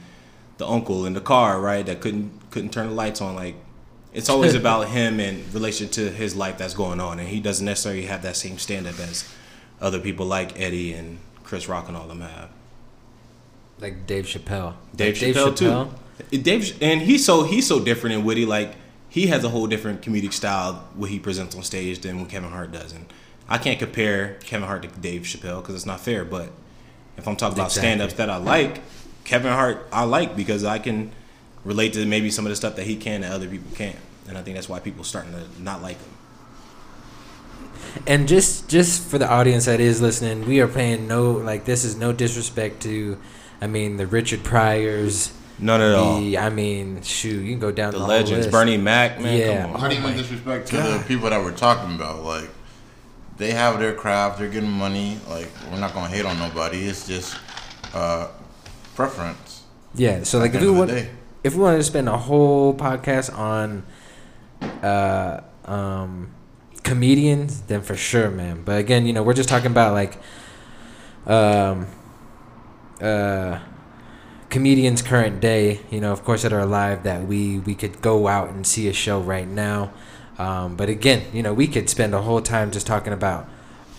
[0.59, 1.83] the uncle in the car, right?
[1.85, 3.35] That couldn't couldn't turn the lights on.
[3.35, 3.55] Like
[4.13, 7.65] it's always about him in relation to his life that's going on, and he doesn't
[7.65, 9.27] necessarily have that same stand up as
[9.81, 12.49] other people like Eddie and Chris Rock and all them have.
[13.79, 14.73] Like Dave Chappelle.
[14.95, 16.37] Dave, Like Chappelle, too.
[16.37, 18.45] Dave and he's so he's so different and witty.
[18.45, 18.75] Like
[19.07, 22.49] he has a whole different comedic style what he presents on stage than what Kevin
[22.51, 22.91] Hart does.
[22.91, 23.05] And
[23.47, 26.25] I can't compare Kevin Hart to Dave Chappelle because it's not fair.
[26.25, 26.49] But
[27.17, 27.89] if I'm talking about Exactly.
[27.89, 28.81] stand-ups that I like,
[29.29, 31.11] Kevin Hart I like because I can
[31.63, 33.95] relate to maybe some of the stuff that he can that other people can't.
[34.27, 36.13] And I think that's why people starting to not like him.
[38.07, 41.83] And just just for the audience that is listening, we are paying no like this
[41.83, 43.19] is no disrespect to,
[43.61, 45.31] I mean the Richard Pryors.
[45.59, 46.17] None at all.
[46.17, 48.51] I mean, shoot, you can go down The the, whole legends, list.
[48.51, 49.37] Bernie Mac, man.
[49.37, 49.61] Yeah.
[49.61, 49.81] Come on.
[49.81, 52.23] Not even disrespect to the people that we're talking about.
[52.23, 52.49] Like
[53.37, 55.19] they have their craft, they're getting money.
[55.29, 56.79] Like we're not gonna hate on nobody.
[56.79, 57.37] It's just
[57.93, 58.29] uh,
[58.99, 59.63] preference.
[59.95, 63.85] Yeah, so like if we want if we wanted to spend a whole podcast on
[64.83, 66.31] uh um
[66.83, 68.63] comedians, then for sure, man.
[68.65, 70.17] But again, you know, we're just talking about like
[71.25, 71.87] um
[73.01, 73.59] uh
[74.49, 78.27] comedians current day, you know, of course that are alive that we we could go
[78.27, 79.93] out and see a show right now.
[80.37, 83.47] Um, but again, you know, we could spend a whole time just talking about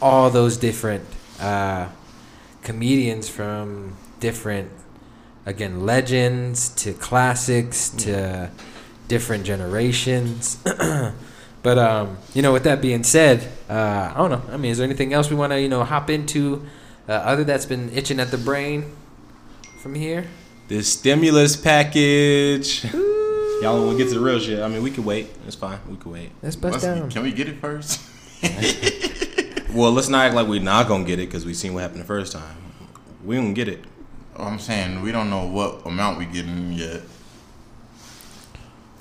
[0.03, 1.07] all those different
[1.41, 1.89] uh,
[2.63, 4.71] comedians from different
[5.47, 8.51] again legends to classics to
[9.09, 10.57] different generations.
[11.63, 14.43] but um, you know, with that being said, uh, I don't know.
[14.53, 16.67] I mean, is there anything else we want to you know hop into
[17.09, 18.93] uh, other that's been itching at the brain
[19.83, 20.27] from here?
[20.69, 22.85] This stimulus package.
[23.63, 24.61] Y'all want to get to the real shit?
[24.61, 25.29] I mean, we can wait.
[25.47, 25.79] It's fine.
[25.87, 26.31] We can wait.
[26.43, 27.11] Let's bust down.
[27.11, 28.01] Can we get it first?
[29.73, 32.01] Well, let's not act like we're not gonna get it because we seen what happened
[32.01, 32.57] the first time.
[33.25, 33.85] We gonna get it.
[34.43, 37.03] I'm saying we don't know what amount we getting yet.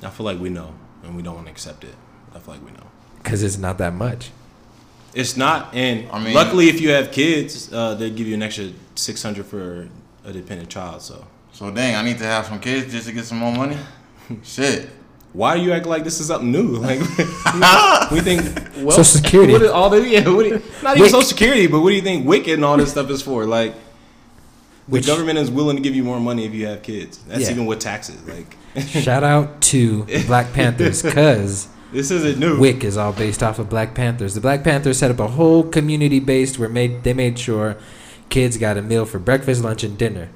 [0.02, 0.74] I feel like we know,
[1.04, 1.96] and we don't want to accept it.
[2.34, 2.88] I feel like we know.
[3.22, 4.32] Because it's not that much.
[5.14, 8.44] It's not, and I mean- luckily, if you have kids, uh, they give you an
[8.44, 9.90] extra six hundred for
[10.24, 11.02] a dependent child.
[11.02, 13.78] So So dang, I need to have some kids just to get some more money.
[14.44, 14.90] Shit.
[15.34, 16.78] why do you act like this is something new?
[16.90, 17.00] Like
[18.12, 18.42] we think
[18.78, 19.54] well, Social Security.
[19.54, 21.10] What is all the yeah, what do you, not even WIC.
[21.12, 23.46] Social Security, but what do you think Wicked and all this stuff is for?
[23.46, 23.74] Like
[24.90, 27.20] the Which- government is willing to give you more money if you have kids.
[27.28, 27.52] That's Yeah.
[27.52, 28.18] even with taxes.
[28.28, 28.56] Like
[28.88, 32.58] Shout out to Black Panthers because this isn't new.
[32.60, 34.34] WIC is all based off of Black Panthers.
[34.36, 37.78] The Black Panthers set up a whole community based where made they made sure
[38.30, 40.30] kids got a meal for breakfast, lunch, and dinner.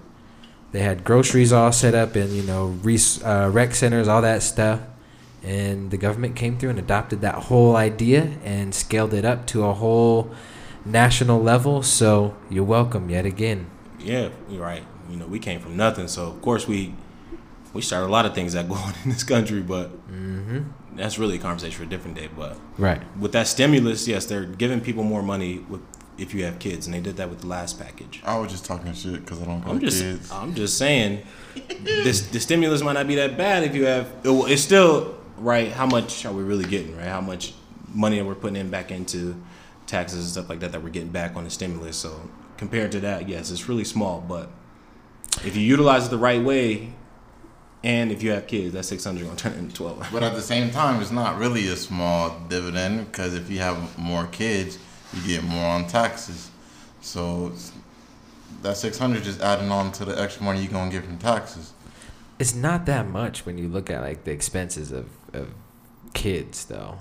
[0.72, 4.42] They had groceries all set up in you know res, uh, rec centers, all that
[4.44, 4.80] stuff,
[5.44, 9.64] and the government came through and adopted that whole idea and scaled it up to
[9.66, 10.32] a whole
[10.86, 11.84] national level.
[11.84, 13.68] So you're welcome yet again.
[14.04, 14.84] Yeah, you're right.
[15.10, 16.94] You know, we came from nothing, so of course we
[17.74, 20.62] we started a lot of things that go on in this country, but mm-hmm.
[20.96, 22.30] that's really a conversation for a different day.
[22.36, 23.02] But Right.
[23.20, 25.82] with that stimulus, yes, they're giving people more money with
[26.18, 28.22] if you have kids, and they did that with the last package.
[28.24, 30.32] I was just talking shit because I don't I'm just kids.
[30.32, 31.24] I'm just saying,
[31.84, 34.08] this the stimulus might not be that bad if you have.
[34.24, 35.72] it It's still right.
[35.72, 36.96] How much are we really getting?
[36.96, 37.08] Right?
[37.08, 37.54] How much
[37.94, 39.42] money are we putting in back into
[39.88, 41.98] taxes and stuff like that that we're getting back on the stimulus?
[41.98, 42.30] So
[42.64, 44.24] compared to that, yes, it's really small.
[44.26, 44.50] But
[45.44, 46.94] if you utilize it the right way,
[47.84, 50.08] and if you have kids, that six hundred gonna turn into twelve.
[50.14, 53.98] But at the same time, it's not really a small dividend because if you have
[53.98, 54.80] more kids,
[55.14, 56.50] you get more on taxes.
[57.02, 57.52] So
[58.62, 61.74] that six hundred just adding on to the extra money you're gonna get from taxes.
[62.40, 65.50] It's not that much when you look at like the expenses of, of
[66.14, 67.00] kids though.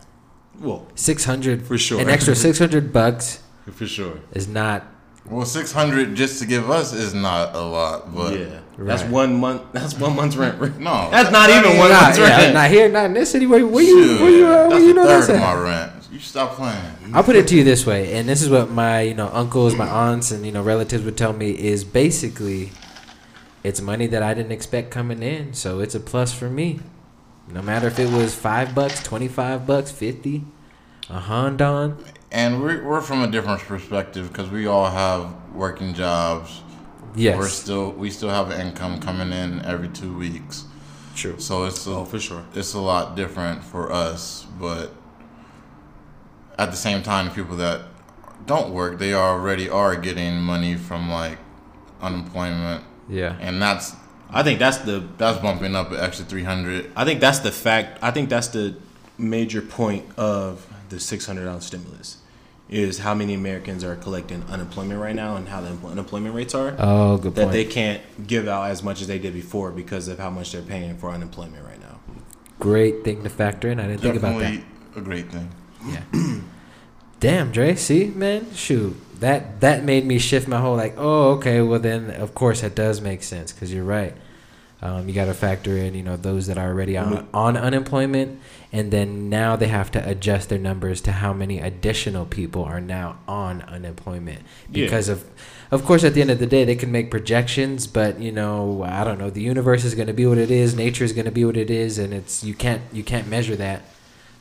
[0.58, 2.00] Well, Six hundred For sure.
[2.00, 4.18] An extra six hundred bucks for sure.
[4.32, 4.84] is not
[5.26, 9.38] Well, six hundred just to give us is not a lot, but yeah, that's one
[9.38, 9.62] month.
[9.72, 10.60] That's one month's rent.
[10.80, 12.54] no, That's not even one not, month's yeah, rent.
[12.54, 13.46] not here, not in this city.
[13.46, 15.34] Where, where you Shoot, where you uh, where that's you a know third that's of
[15.36, 15.40] at?
[15.40, 15.92] my rent.
[16.12, 17.14] You stop playing.
[17.14, 19.76] I'll put it to you this way, and this is what my you know uncles,
[19.76, 22.72] my aunts, and you know relatives would tell me is basically,
[23.62, 26.80] it's money that I didn't expect coming in, so it's a plus for me.
[27.48, 30.44] No matter if it was five bucks, twenty five bucks, fifty,
[31.08, 31.96] a Honda.
[32.32, 36.62] And we're we're from a different perspective because we all have working jobs.
[37.14, 40.64] Yes, We're still we still have income coming in every two weeks.
[41.14, 41.38] true.
[41.38, 42.44] So it's a, Oh, for sure.
[42.54, 44.92] it's a lot different for us, but
[46.58, 47.82] at the same time, the people that
[48.46, 51.38] don't work, they already are getting money from like
[52.00, 53.94] unemployment, Yeah, and that's
[54.30, 56.90] I think that's the that's bumping up an extra three hundred.
[56.96, 57.98] I think that's the fact.
[58.00, 58.74] I think that's the
[59.18, 62.16] major point of the six hundred dollars stimulus
[62.72, 66.74] is how many Americans are collecting unemployment right now and how the unemployment rates are.
[66.78, 67.52] Oh, good that point.
[67.52, 70.62] they can't give out as much as they did before because of how much they're
[70.62, 72.00] paying for unemployment right now.
[72.58, 73.78] Great thing to factor in.
[73.78, 74.50] I didn't think about that.
[74.50, 74.64] Definitely
[74.96, 75.50] a great thing.
[75.86, 76.02] Yeah.
[77.20, 77.74] Damn, Dre.
[77.74, 78.96] See, man, shoot.
[79.20, 80.94] That that made me shift my whole like.
[80.96, 81.60] Oh, okay.
[81.60, 84.16] Well, then of course that does make sense because you're right.
[84.84, 88.40] Um, you got to factor in, you know, those that are already on, on unemployment,
[88.72, 92.80] and then now they have to adjust their numbers to how many additional people are
[92.80, 94.40] now on unemployment
[94.72, 94.84] Yeah.
[94.86, 95.24] because of,
[95.70, 98.82] of course, at the end of the day, they can make projections, but you know,
[98.82, 99.30] I don't know.
[99.30, 100.74] The universe is going to be what it is.
[100.74, 103.54] Nature is going to be what it is, and it's you can't you can't measure
[103.56, 103.82] that.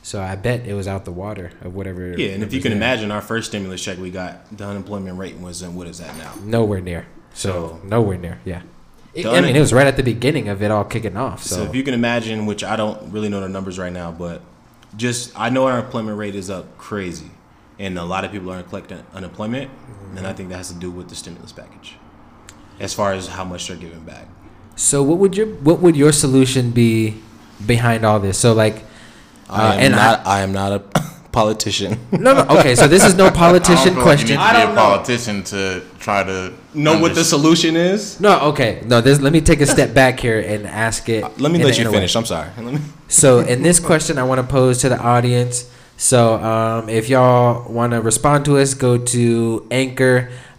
[0.01, 2.17] So I bet it was out the water of whatever.
[2.17, 2.77] Yeah, and if you can there.
[2.77, 6.17] imagine, our first stimulus check we got, the unemployment rate was in what is that
[6.17, 6.33] now?
[6.43, 7.05] nowhere near.
[7.35, 8.39] So, So- nowhere near.
[8.43, 8.63] Yeah.
[9.13, 11.43] It- I mean, it was right at the beginning of it all kicking off.
[11.43, 14.11] So, So, if you can imagine, which I don't really know the numbers right now,
[14.11, 14.41] but
[14.95, 17.31] just I know our unemployment rate is up crazy,
[17.79, 19.69] and a lot of people are collecting unemployment,
[20.15, 21.97] and I think that has to do with the stimulus package,
[22.79, 24.27] as far as how much they're giving back.
[24.75, 27.15] so what would your what would your solution be
[27.65, 28.37] behind all this?
[28.37, 28.77] So like,
[29.49, 30.25] uh, I am and not.
[30.25, 30.81] I, am not a
[31.31, 31.97] politician.
[32.11, 32.75] no, no, okay.
[32.75, 34.27] So this is no I don't politician feel like question.
[34.29, 34.81] you need I be don't a know.
[34.81, 38.19] politician to try to know what the solution is?
[38.19, 38.81] No, okay.
[38.85, 41.23] No, this, let me take a step back here and ask it.
[41.39, 41.97] Let me let a- you in way.
[41.97, 42.15] finish.
[42.15, 42.49] I'm sorry.
[42.57, 45.69] Let me- So, in this question, I want to pose to the audience.
[45.97, 49.67] So, um, if y'all want to respond to us, go to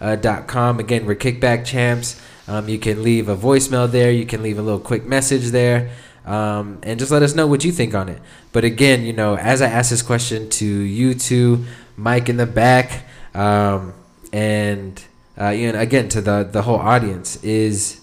[0.01, 0.79] anchor.com.
[0.81, 2.21] Again, we're Kickback Champs.
[2.49, 4.11] Um, you can leave a voicemail there.
[4.11, 5.91] You can leave a little quick message there.
[6.25, 8.21] Um, and just let us know what you think on it.
[8.53, 11.65] But again, you know, as I ask this question to you two,
[11.97, 13.05] Mike in the back,
[13.35, 13.95] um,
[14.33, 15.03] and
[15.41, 18.01] uh, you know, again to the the whole audience is,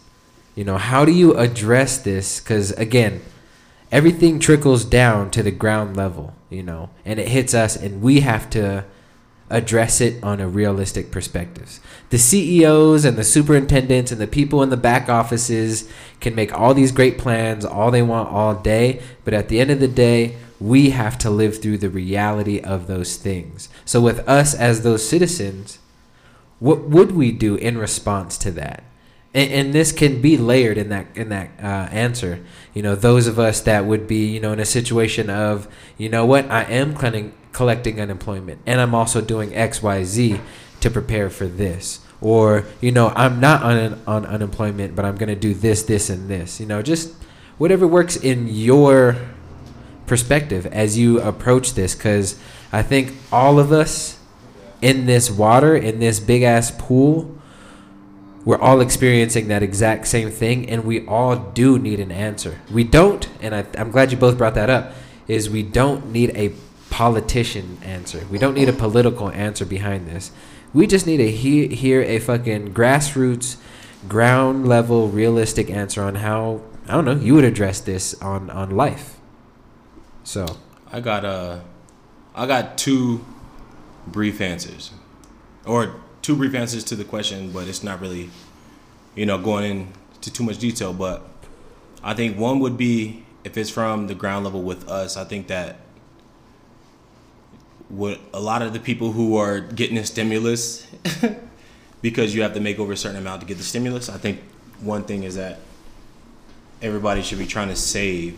[0.56, 2.40] you know, how do you address this?
[2.40, 3.22] Because again,
[3.92, 8.20] everything trickles down to the ground level, you know, and it hits us, and we
[8.20, 8.84] have to
[9.50, 11.80] address it on a realistic perspective.
[12.10, 16.74] The CEOs and the superintendents and the people in the back offices can make all
[16.74, 20.38] these great plans all they want all day, but at the end of the day,
[20.60, 23.70] we have to live through the reality of those things.
[23.86, 25.80] So with us as those citizens,
[26.60, 28.84] what would we do in response to that?
[29.34, 32.44] And, and this can be layered in that in that uh, answer.
[32.74, 36.10] You know, those of us that would be, you know, in a situation of, you
[36.10, 40.40] know what, I am collecting collecting unemployment, and I'm also doing X, Y, Z
[40.80, 42.00] to prepare for this.
[42.22, 46.30] Or, you know, I'm not on on unemployment, but I'm gonna do this, this, and
[46.30, 46.60] this.
[46.60, 47.14] You know, just
[47.58, 49.18] whatever works in your
[50.08, 52.40] perspective as you approach this, because
[52.72, 54.18] I think all of us
[54.82, 57.39] in this water, in this big ass pool,
[58.50, 62.60] we're all experiencing that exact same thing, and we all do need an answer.
[62.72, 64.94] We don't, and I, I'm glad you both brought that up,
[65.28, 66.54] is we don't need a
[66.90, 68.26] politician answer.
[68.32, 70.32] We don't need a political answer behind this.
[70.74, 73.58] We just need to hear, hear a fucking grassroots,
[74.08, 78.72] ground level, realistic answer on how I don't know you would address this on on
[78.72, 79.20] life.
[80.24, 80.58] So
[80.92, 81.60] I got uh,
[82.34, 83.24] I got two
[84.08, 84.90] brief answers,
[85.68, 88.30] or two brief answers to the question, but it's not really,
[89.16, 90.94] you know, going into too much detail.
[90.94, 91.28] But
[92.04, 95.18] I think one would be if it's from the ground level with us.
[95.18, 95.78] I think that
[97.88, 100.86] what a lot of the people who are getting a stimulus
[102.04, 104.08] because you have to make over a certain amount to get the stimulus.
[104.08, 104.40] I think
[104.82, 105.60] one thing is that
[106.80, 108.38] everybody should be trying to save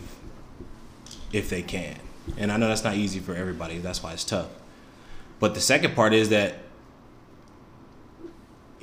[1.30, 1.98] if they can.
[2.38, 3.76] And I know that's not easy for everybody.
[3.80, 4.48] That's why it's tough.
[5.40, 6.54] But the second part is that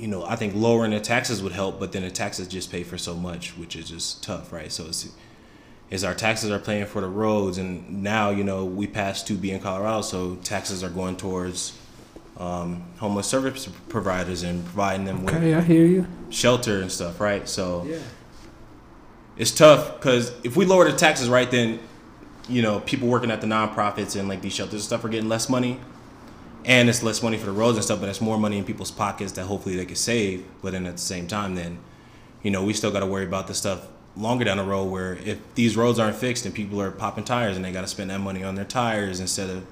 [0.00, 2.82] you know, I think lowering the taxes would help, but then the taxes just pay
[2.82, 4.72] for so much, which is just tough, right?
[4.72, 5.08] So it's
[5.90, 9.50] is our taxes are paying for the roads, and now you know we passed 2B
[9.50, 11.76] in Colorado, so taxes are going towards
[12.38, 16.06] um, homeless service providers and providing them okay, with I hear you.
[16.30, 17.46] shelter and stuff, right?
[17.46, 17.98] So yeah.
[19.36, 21.78] it's tough because if we lower the taxes, right, then
[22.48, 25.28] you know people working at the nonprofits and like these shelters and stuff are getting
[25.28, 25.78] less money,
[26.64, 28.90] and it's less money for the roads and stuff, but it's more money in people's
[28.90, 30.44] pockets that hopefully they can save.
[30.62, 31.78] But then at the same time, then
[32.42, 35.14] you know we still got to worry about the stuff longer down the road where
[35.16, 38.10] if these roads aren't fixed and people are popping tires and they got to spend
[38.10, 39.64] that money on their tires instead of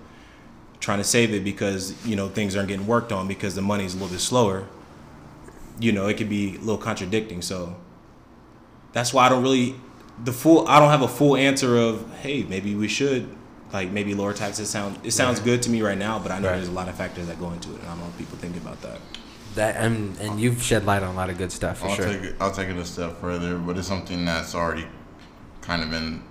[0.80, 3.94] trying to save it because you know things aren't getting worked on because the money's
[3.94, 4.64] a little bit slower
[5.80, 7.76] you know it could be a little contradicting so
[8.92, 9.74] that's why i don't really
[10.24, 13.28] the full i don't have a full answer of hey maybe we should
[13.72, 15.46] like maybe lower taxes sound it sounds right.
[15.46, 16.56] good to me right now but i know right.
[16.56, 18.38] there's a lot of factors that go into it and i don't know what people
[18.38, 18.98] think about that
[19.58, 22.06] that and and you've shed light on a lot of good stuff for I'll sure.
[22.06, 24.86] Take it, I'll take it a step further, but it's something that's already
[25.62, 26.22] kind of been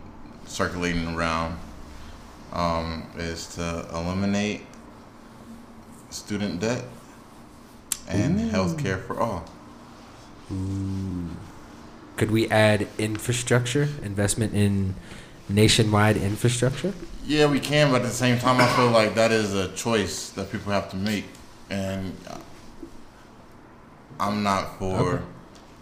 [0.46, 1.60] circulating around.
[2.54, 4.62] Um, is to eliminate
[6.10, 6.86] student debt
[8.08, 9.44] and health care for all.
[10.52, 11.28] Ooh.
[12.16, 14.96] Could we add infrastructure, investment in
[15.50, 16.94] nationwide infrastructure?
[17.28, 20.30] Yeah, we can, but at the same time, I feel like that is a choice
[20.30, 21.26] that people have to make.
[21.70, 22.16] And
[24.18, 25.24] I'm not for okay.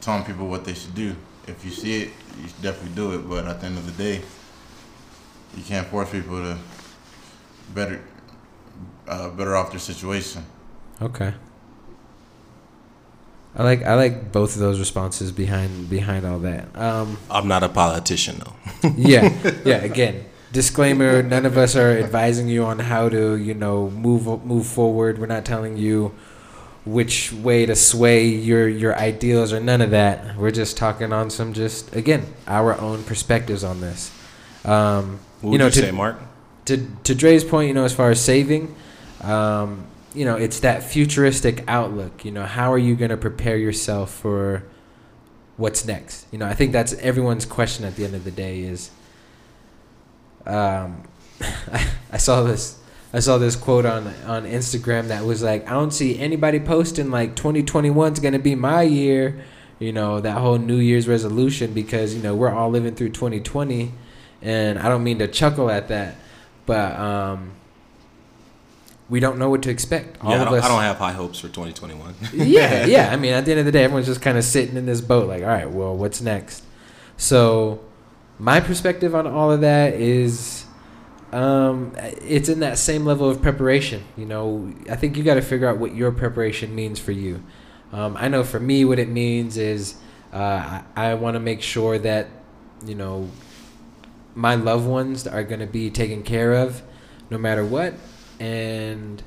[0.02, 1.16] telling people what they should do.
[1.48, 2.10] If you see it,
[2.42, 3.30] you should definitely do it.
[3.30, 4.24] But at the end of the day,
[5.56, 6.58] you can't force people to
[7.76, 8.02] better
[9.08, 10.44] uh, better off their situation.
[11.00, 11.32] Okay.
[13.56, 16.76] I like I like both of those responses behind behind all that.
[16.76, 18.90] Um, I'm not a politician though.
[18.98, 19.30] yeah,
[19.66, 19.78] yeah.
[19.78, 20.26] Again,
[20.56, 25.20] disclaimer: none of us are advising you on how to you know move move forward.
[25.20, 26.16] We're not telling you
[26.86, 30.38] which way to sway your your ideals or none of that.
[30.38, 34.12] We're just talking on some just again our own perspectives on this.
[34.64, 36.18] Um, what you know, you to, say, Mark?
[36.66, 38.74] To to Dre's point, you know, as far as saving,
[39.22, 42.24] um, you know, it's that futuristic outlook.
[42.24, 44.64] You know, how are you going to prepare yourself for
[45.58, 46.26] what's next?
[46.32, 48.62] You know, I think that's everyone's question at the end of the day.
[48.62, 48.90] Is
[50.46, 51.04] um,
[52.12, 52.80] I saw this
[53.14, 57.12] I saw this quote on on Instagram that was like, I don't see anybody posting
[57.12, 59.44] like 2021 is gonna be my year.
[59.80, 63.92] You know that whole New Year's resolution because you know we're all living through 2020,
[64.42, 66.16] and I don't mean to chuckle at that,
[66.66, 67.52] but um,
[69.10, 70.22] we don't know what to expect.
[70.22, 70.64] All yeah, I don't, us.
[70.64, 72.16] I don't have high hopes for 2021.
[72.34, 73.10] yeah, yeah.
[73.12, 75.02] I mean, at the end of the day, everyone's just kind of sitting in this
[75.02, 76.64] boat, like, all right, well, what's next?
[77.18, 77.82] So,
[78.40, 80.66] my perspective on all of that is,
[81.32, 84.04] um, it's in that same level of preparation.
[84.18, 87.44] You know, I think you got to figure out what your preparation means for you.
[87.92, 89.96] Um, I know for me, what it means is,
[90.34, 92.28] uh, I, I want to make sure that,
[92.86, 93.30] you know,
[94.34, 96.82] my loved ones are going to be taken care of,
[97.30, 97.94] no matter what,
[98.40, 99.24] and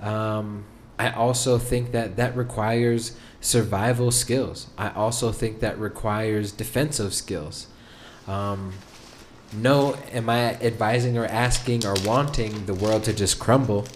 [0.00, 0.64] um,
[0.98, 4.66] I also think that that requires survival skills.
[4.76, 7.68] I also think that requires defensive skills.
[8.26, 8.72] Um,
[9.52, 13.86] no, am I advising or asking or wanting the world to just crumble?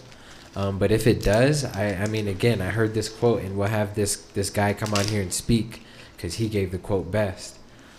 [0.57, 3.69] Um, but if it does, I, I mean, again, I heard this quote, and we'll
[3.69, 5.83] have this this guy come on here and speak
[6.17, 7.59] because he gave the quote best.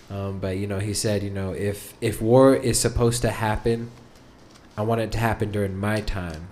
[0.10, 3.92] Um, but you know, he said, you know, if if war is supposed to happen,
[4.78, 6.48] I want it to happen during my time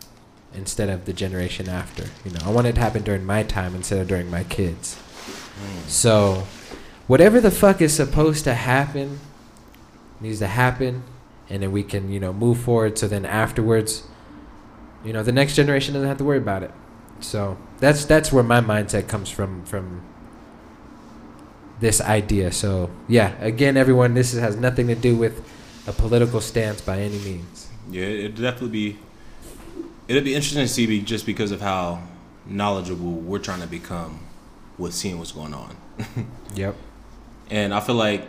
[0.53, 2.05] instead of the generation after.
[2.25, 4.99] You know, I want it to happen during my time instead of during my kids.
[5.87, 6.47] So,
[7.07, 9.19] whatever the fuck is supposed to happen
[10.23, 11.03] needs to happen,
[11.49, 12.97] and then we can, you know, move forward.
[12.97, 14.03] So then afterwards,
[15.03, 16.71] you know, the next generation doesn't have to worry about it.
[17.19, 20.03] So that's that's where my mindset comes from from
[21.79, 22.51] this idea.
[22.51, 25.43] So yeah, again, everyone, this has nothing to do with
[25.87, 27.69] a political stance by any means.
[27.89, 28.99] Yeah, it'd definitely be.
[30.07, 32.03] It'd be interesting to see be just because of how
[32.45, 34.19] knowledgeable we're trying to become
[34.77, 35.77] with seeing what's going on.
[36.55, 36.75] Yep.
[37.49, 38.27] And I feel like,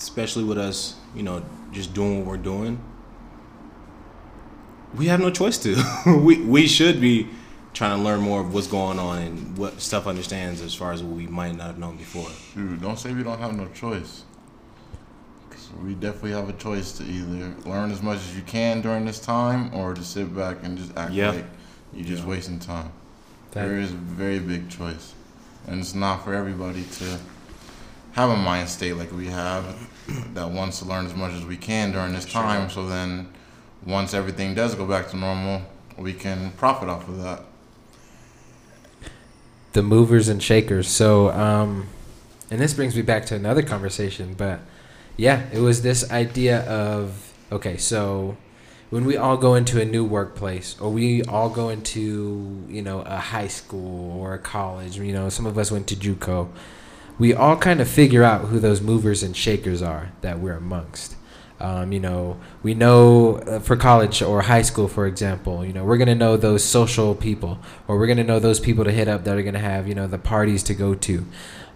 [0.00, 2.80] especially with us, you know, just doing what we're doing,
[4.94, 5.76] we have no choice to.
[6.24, 7.28] we we should be
[7.72, 11.02] trying to learn more of what's going on and what stuff understands as far as
[11.02, 12.28] what we might not have known before.
[12.54, 14.24] Dude, don't say we don't have no choice.
[15.84, 19.20] we definitely have a choice to either learn as much as you can during this
[19.20, 21.30] time or to sit back and just act Yeah.
[21.30, 21.44] like
[21.94, 22.28] you're just Yeah.
[22.28, 22.90] wasting time.
[23.52, 25.14] That- there is a very big choice.
[25.68, 27.18] And it's not for everybody to
[28.12, 29.64] have a mind state like we have
[30.34, 33.28] that wants to learn as much as we can during this time so then
[33.84, 35.62] once everything does go back to normal,
[35.96, 37.42] we can profit off of that.
[39.72, 40.88] the movers and shakers.
[40.88, 41.86] So, um,
[42.50, 44.60] and this brings me back to another conversation, but
[45.16, 48.36] yeah, it was this idea of okay, so
[48.90, 53.02] when we all go into a new workplace or we all go into, you know,
[53.02, 56.48] a high school or a college, you know, some of us went to JUCO,
[57.20, 61.16] we all kind of figure out who those movers and shakers are that we're amongst.
[61.60, 65.84] Um, you know, we know uh, for college or high school, for example, you know,
[65.84, 69.24] we're gonna know those social people, or we're gonna know those people to hit up
[69.24, 71.26] that are gonna have, you know, the parties to go to,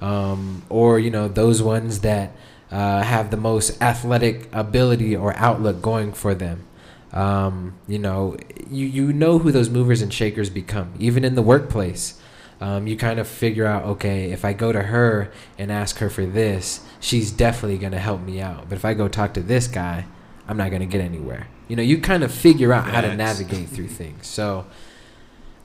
[0.01, 2.33] um, or you know, those ones that
[2.73, 6.67] uh, have the most athletic ability or outlook going for them.
[7.13, 8.39] Um, you know,
[8.71, 12.19] you you know who those movers and shakers become, even in the workplace.
[12.61, 16.09] Um, you kind of figure out, okay, if I go to her and ask her
[16.09, 18.69] for this, she's definitely gonna help me out.
[18.69, 20.07] But if I go talk to this guy,
[20.49, 21.49] I'm not gonna get anywhere.
[21.69, 24.27] You know, you kind of figure out how to navigate through things.
[24.27, 24.67] So,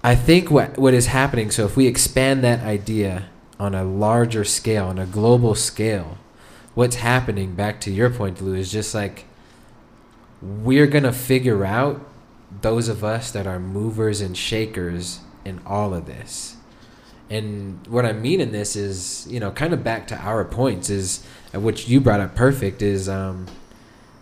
[0.04, 1.52] I think what what is happening.
[1.52, 3.28] So if we expand that idea
[3.60, 6.17] on a larger scale, on a global scale,
[6.73, 7.54] what's happening?
[7.54, 9.25] Back to your point, Lou, is just like
[10.41, 12.02] we're gonna figure out
[12.62, 16.56] those of us that are movers and shakers in all of this.
[17.30, 20.89] And what I mean in this is, you know, kind of back to our points
[20.89, 23.46] is, uh, which you brought up perfect, is um,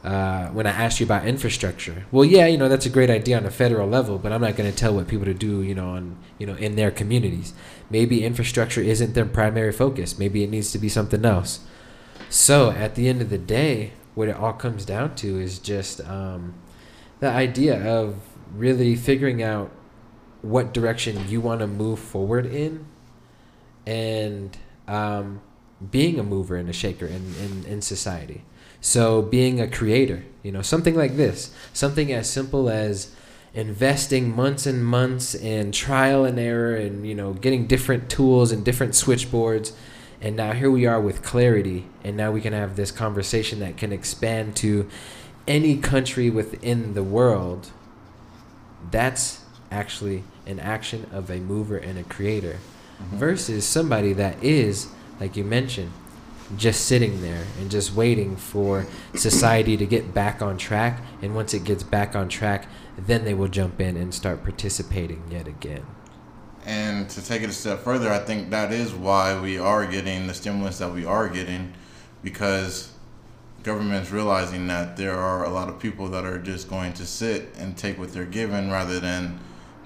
[0.04, 2.06] uh, when I asked you about infrastructure.
[2.12, 4.58] Well, yeah, you know, that's a great idea on a federal level, but I'm not
[4.58, 7.54] going to tell what people to do, you know, on you know in their communities.
[7.90, 10.20] Maybe infrastructure isn't their primary focus.
[10.20, 11.62] Maybe it needs to be something else.
[12.30, 16.02] So at the end of the day, what it all comes down to is just
[16.02, 16.56] um,
[17.22, 18.20] the idea of
[18.54, 19.72] really figuring out
[20.42, 22.86] what direction you want to move forward in
[23.88, 24.58] and
[24.90, 25.40] um,
[25.90, 28.44] being a mover and a shaker in, in, in society.
[28.82, 33.16] So being a creator, you know, something like this, something as simple as
[33.54, 38.64] investing months and months in trial and error and, you know, getting different tools and
[38.64, 39.72] different switchboards.
[40.20, 41.88] And now here we are with clarity.
[42.04, 44.90] And now we can have this conversation that can expand to
[45.48, 47.72] any country within the world.
[48.92, 52.58] That's actually an action of a mover and a creator
[53.00, 54.88] versus somebody that is,
[55.20, 55.92] like you mentioned,
[56.56, 58.86] just sitting there and just waiting for
[59.16, 61.02] society to get back on track.
[61.22, 62.68] And once it gets back on track,
[62.98, 65.86] then they will jump in and start participating yet again.
[66.66, 70.28] And to take it a step further, I think that is why we are getting
[70.28, 71.74] the stimulus that we are getting
[72.24, 72.92] because
[73.64, 77.54] government's realizing that there are a lot of people that are just going to sit
[77.58, 79.40] and take what they're given rather than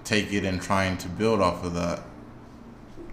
[0.03, 2.01] take it and trying to build off of that.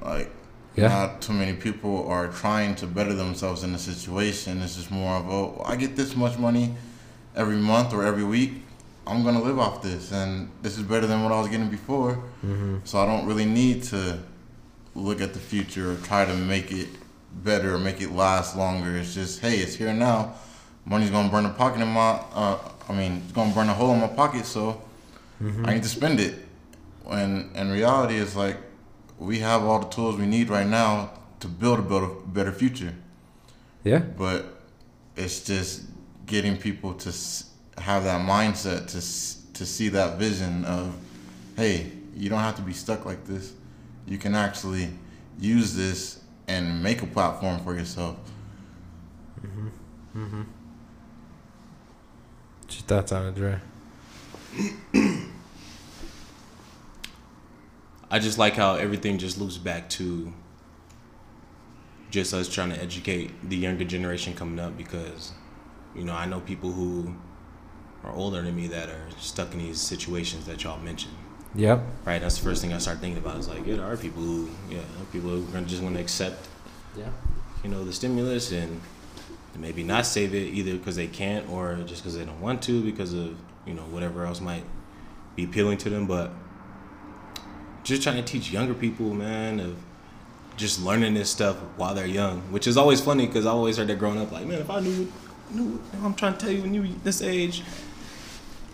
[0.03, 0.31] Like,
[0.77, 0.89] Yeah.
[0.89, 4.63] not too many people are trying to better themselves in the situation.
[4.63, 6.75] It's just more of, oh, I get this much money
[7.35, 8.63] every month or every week.
[9.07, 12.19] I'm gonna live off this, and this is better than what I was getting before.
[12.85, 14.19] So I don't really need to
[14.95, 16.89] look at the future or try to make it
[17.43, 18.97] better or make it last longer.
[18.97, 20.35] It's just, hey, it's here now.
[20.85, 22.57] Money's gonna burn a pocket in my, uh,
[22.89, 24.81] I mean, it's gonna burn a hole in my pocket, so
[25.41, 26.35] I need to spend it.
[27.09, 28.57] And in reality, it's like
[29.19, 31.11] we have all the tools we need right now
[31.41, 32.95] to build a better, better future.
[33.85, 33.99] Yeah.
[33.99, 34.47] But
[35.17, 35.83] it's just
[36.27, 37.13] getting people to
[37.81, 39.01] have that mindset to
[39.59, 40.95] to see that vision of,
[41.57, 43.53] hey, you don't have to be stuck like this.
[44.07, 44.89] You can actually
[45.39, 48.17] use this and make a platform for yourself.
[50.15, 50.47] Mhm.
[52.63, 53.61] What's your thoughts on it, Dre?
[58.11, 60.33] I just like how everything just loops back to
[62.11, 65.33] just us trying to educate the younger generation coming up because,
[65.95, 67.15] you know, I know people who
[68.05, 71.15] are older than me that are stuck in these situations that y'all mentioned.
[71.55, 71.83] Yep.
[72.05, 73.37] Right, that's the first thing I start thinking about.
[73.39, 74.81] Is like, yeah, there are people who, yeah,
[75.13, 76.49] people who are just want to accept,
[76.97, 77.09] Yeah.
[77.63, 78.81] you know, the stimulus and
[79.57, 82.81] maybe not save it either because they can't or just because they don't want to
[82.81, 83.37] because of
[83.67, 84.63] you know whatever else might
[85.35, 86.07] be appealing to them.
[86.07, 86.31] But
[87.89, 89.77] just trying to teach younger people, man, of
[90.57, 93.89] just learning this stuff while they're young, which is always funny because I always heard
[93.89, 94.31] that growing up.
[94.31, 95.11] Like, man, if I knew,
[95.51, 97.63] knew, I'm trying to tell you when you this age.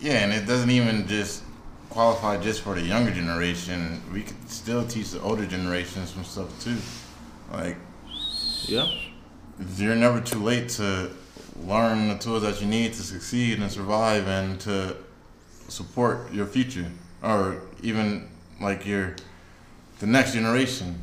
[0.01, 1.43] Yeah, and it doesn't even just
[1.89, 4.01] qualify just for the younger generation.
[4.11, 6.75] We could still teach the older generations some stuff too.
[7.53, 7.77] Like
[8.65, 8.87] Yeah.
[9.77, 11.11] you're never too late to
[11.65, 14.97] learn the tools that you need to succeed and survive and to
[15.69, 16.91] support your future
[17.23, 18.27] or even
[18.59, 19.15] like you're
[19.99, 21.01] the next generation.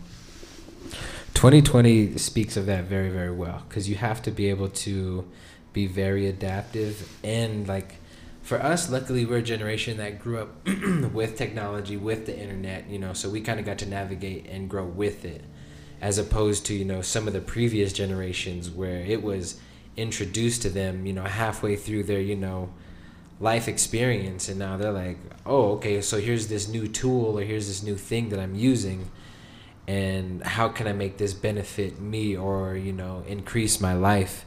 [1.35, 5.29] 2020 speaks of that very very well because you have to be able to
[5.73, 7.97] be very adaptive and like
[8.43, 10.69] for us luckily we're a generation that grew up
[11.13, 14.69] with technology with the internet you know so we kind of got to navigate and
[14.69, 15.43] grow with it
[16.01, 19.59] as opposed to you know some of the previous generations where it was
[19.97, 22.73] introduced to them you know halfway through their you know
[23.43, 27.67] life experience and now they're like oh okay so here's this new tool or here's
[27.67, 29.11] this new thing that i'm using
[29.87, 34.45] and how can I make this benefit me or you know increase my life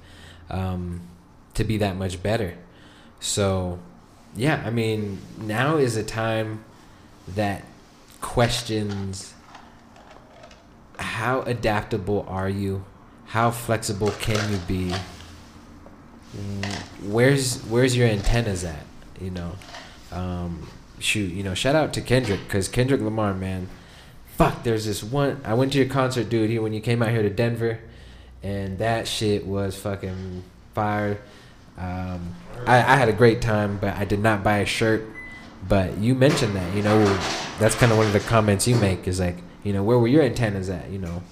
[0.49, 1.01] um,
[1.55, 2.57] to be that much better.
[3.19, 3.79] So,
[4.35, 6.63] yeah, I mean, now is a time
[7.27, 7.63] that
[8.21, 9.33] questions
[10.97, 12.85] how adaptable are you?
[13.25, 14.95] How flexible can you be?
[17.03, 18.85] Where's where's your antennas at?
[19.21, 19.51] You know,
[20.11, 20.67] um,
[20.99, 23.69] shoot, you know, shout out to Kendrick because Kendrick Lamar, man,
[24.35, 25.41] fuck, there's this one.
[25.45, 27.79] I went to your concert, dude, here when you came out here to Denver,
[28.43, 31.19] and that shit was fucking fire.
[31.77, 35.05] Um, I, I had a great time, but I did not buy a shirt.
[35.67, 37.03] But you mentioned that, you know,
[37.59, 40.07] that's kind of one of the comments you make is like, you know, where were
[40.07, 41.23] your antennas at, you know?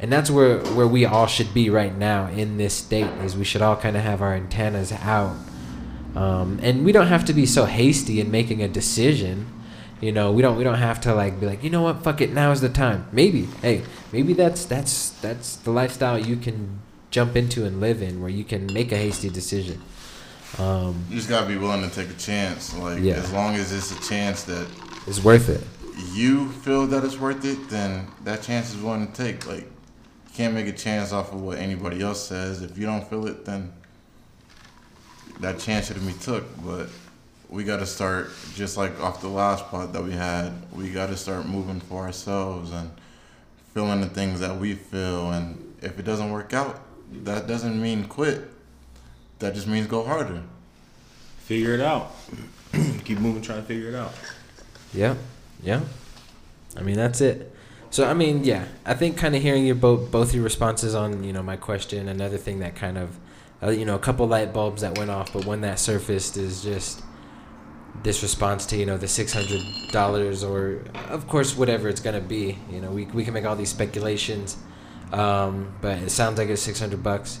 [0.00, 3.44] And that's where where we all should be right now in this state is we
[3.44, 5.36] should all kind of have our antennas out.
[6.14, 9.46] Um, and we don't have to be so hasty in making a decision.
[10.00, 12.20] You know, we don't we don't have to like be like, you know what, fuck
[12.20, 13.08] it, now is the time.
[13.10, 13.82] Maybe, hey,
[14.12, 16.80] maybe that's that's that's the lifestyle you can
[17.10, 19.82] jump into and live in, where you can make a hasty decision.
[20.58, 23.14] Um, you just gotta be willing to take a chance like Yeah.
[23.14, 24.66] as long as it's a chance that
[25.06, 25.62] it's worth it.
[26.14, 29.66] you feel that it's worth it then that chance is one to take like
[30.38, 33.44] can't make a chance off of what anybody else says if you don't feel it
[33.44, 33.72] then
[35.40, 36.88] that chance should have been took but
[37.50, 41.08] we got to start just like off the last part that we had we got
[41.08, 42.88] to start moving for ourselves and
[43.74, 46.80] feeling the things that we feel and if it doesn't work out
[47.24, 48.48] that doesn't mean quit
[49.40, 50.42] that just means go harder
[51.48, 52.14] Figure it out.
[53.04, 54.12] Keep moving, trying to figure it out.
[54.92, 55.14] Yeah,
[55.62, 55.80] yeah.
[56.76, 57.54] I mean, that's it.
[57.90, 61.24] So I mean, yeah, I think kind of hearing your both both your responses on
[61.24, 62.08] you know my question.
[62.08, 63.18] Another thing that kind of,
[63.62, 66.62] uh, you know, a couple light bulbs that went off, but one that surfaced is
[66.62, 67.02] just
[68.04, 72.20] this response to you know the six hundred dollars or of course whatever it's gonna
[72.20, 72.58] be.
[72.70, 74.56] You know, we we can make all these speculations,
[75.12, 77.40] um, but it sounds like it's six hundred bucks.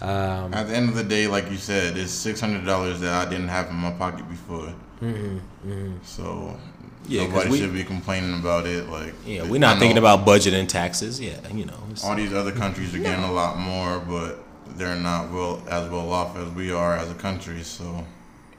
[0.00, 3.26] Um, At the end of the day, like you said, it's six hundred dollars that
[3.26, 4.74] I didn't have in my pocket before.
[5.00, 5.92] mhm, mhm.
[6.02, 6.56] So
[7.08, 8.88] Yeah, 'cause nobody we- should be complaining about it.
[8.88, 11.20] Like Yeah, we're not thinking about budget and taxes.
[11.20, 11.78] Yeah, you know.
[12.04, 14.44] all these other countries are getting a lot more, but
[14.76, 17.62] they're not well as well off as we are as a country.
[17.62, 18.06] So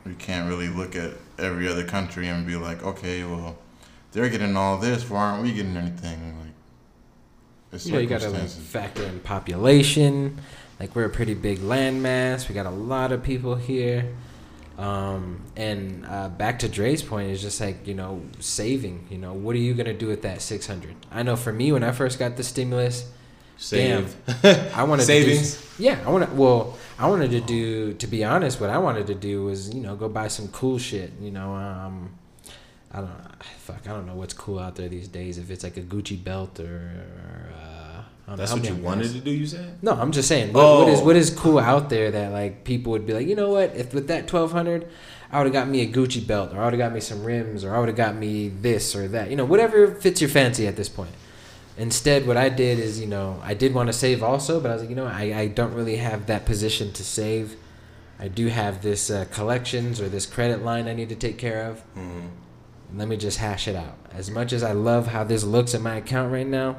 [0.05, 3.55] we can't really look at every other country and be like, okay, well,
[4.11, 5.09] they're getting all this.
[5.09, 6.35] Why aren't we getting anything?
[6.39, 6.49] Like,
[7.71, 10.39] it's You you gotta like, factor in population.
[10.79, 12.49] Like we're a pretty big landmass.
[12.49, 14.13] We got a lot of people here.
[14.77, 19.07] Um, and uh, back to Dre's point is just like you know saving.
[19.09, 20.95] You know, what are you gonna do with that six hundred?
[21.11, 23.09] I know for me when I first got the stimulus,
[23.57, 24.15] Save.
[24.75, 25.55] I wanted Savings.
[25.55, 26.35] To do, yeah, I want to.
[26.35, 27.93] Well, I wanted to do.
[27.93, 30.79] To be honest, what I wanted to do was you know go buy some cool
[30.79, 31.13] shit.
[31.21, 32.15] You know, um,
[32.91, 33.11] I don't.
[33.59, 35.37] Fuck, I don't know what's cool out there these days.
[35.37, 36.65] If it's like a Gucci belt or.
[36.65, 37.72] or uh,
[38.27, 39.13] That's what you wanted guys.
[39.13, 39.31] to do.
[39.31, 39.77] You said.
[39.83, 40.53] No, I'm just saying.
[40.53, 41.05] What, what is Oh.
[41.05, 43.75] what is cool out there that like people would be like, you know what?
[43.75, 44.87] If with that twelve hundred,
[45.31, 47.23] I would have got me a Gucci belt, or I would have got me some
[47.23, 49.29] rims, or I would have got me this or that.
[49.29, 51.11] You know, whatever fits your fancy at this point.
[51.77, 54.73] Instead, what I did is, you know, I did want to save also, but I
[54.75, 57.55] was like, you know, I, I don't really have that position to save.
[58.19, 61.63] I do have this uh, collections or this credit line I need to take care
[61.69, 61.81] of.
[61.95, 62.27] Mhm.
[62.95, 63.97] Let me just hash it out.
[64.13, 66.77] As much as I love how this looks in my account right now,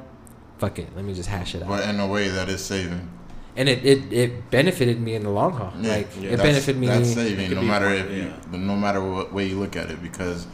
[0.59, 0.88] fuck it.
[0.96, 3.09] Let me just hash it out but in a way that is saving.
[3.57, 5.72] and it, it, it benefited me in the long haul.
[5.80, 6.86] Yeah, like yeah, it That's- benefited me.
[6.88, 8.11] That's saving, no matter part- if
[8.52, 10.46] you, no matter what way you look at it, because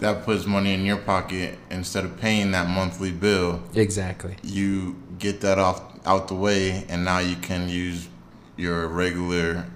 [0.00, 3.62] that puts money in your pocket instead of paying that monthly bill.
[3.74, 4.36] Exactly.
[4.42, 8.08] You get that off out the way, and now you can use
[8.56, 9.66] your regular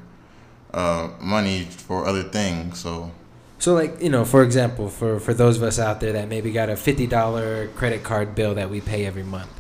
[0.72, 2.78] uh, money for other things.
[2.78, 3.11] So
[3.62, 6.50] So like you know, for example, for for those of us out there that maybe
[6.50, 9.52] got a fifty dollar credit card bill that we pay every month,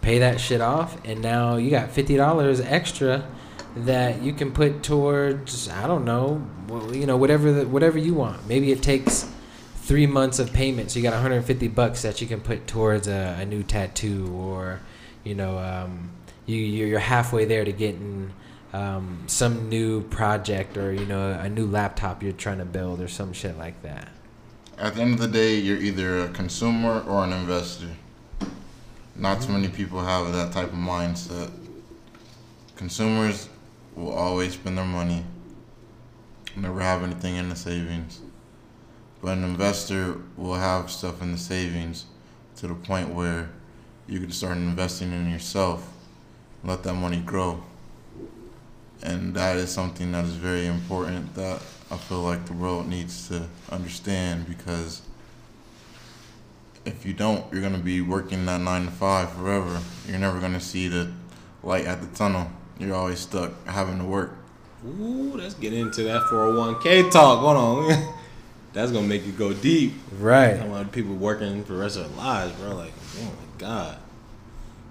[0.00, 3.28] pay that shit off, and now you got fifty dollars extra
[3.76, 8.14] that you can put towards I don't know, well, you know whatever the, whatever you
[8.14, 8.48] want.
[8.48, 9.30] Maybe it takes
[9.74, 10.94] three months of payments.
[10.94, 14.80] So you got 150 bucks that you can put towards a, a new tattoo, or
[15.24, 16.10] you know, um,
[16.46, 18.32] you you're halfway there to getting
[18.72, 23.08] um, some new project, or you know, a new laptop you're trying to build, or
[23.08, 24.08] some shit like that.
[24.78, 27.88] at the end of the day, you're either a consumer or an investor.
[29.14, 31.50] Not too many people have that type of mindset.
[32.76, 33.48] Consumers
[33.94, 35.24] will always spend their money,
[36.56, 38.20] never have anything in the savings.
[39.20, 42.06] But an investor will have stuff in the savings
[42.56, 43.50] to the point where
[44.08, 45.92] you can start investing in yourself,
[46.64, 47.62] let that money grow.
[49.02, 53.28] And that is something that is very important that I feel like the world needs
[53.28, 55.02] to understand because
[56.84, 59.80] if you don't, you're gonna be working that nine to five forever.
[60.08, 61.10] You're never gonna see the
[61.62, 62.50] light at the tunnel.
[62.78, 64.36] You're always stuck having to work.
[64.86, 67.40] Ooh, let's get into that 401k talk.
[67.40, 68.14] Hold on.
[68.72, 69.92] That's gonna make you go deep.
[70.18, 70.56] Right.
[70.56, 72.74] Talking about people working for the rest of their lives, bro.
[72.74, 73.98] Like, oh my god.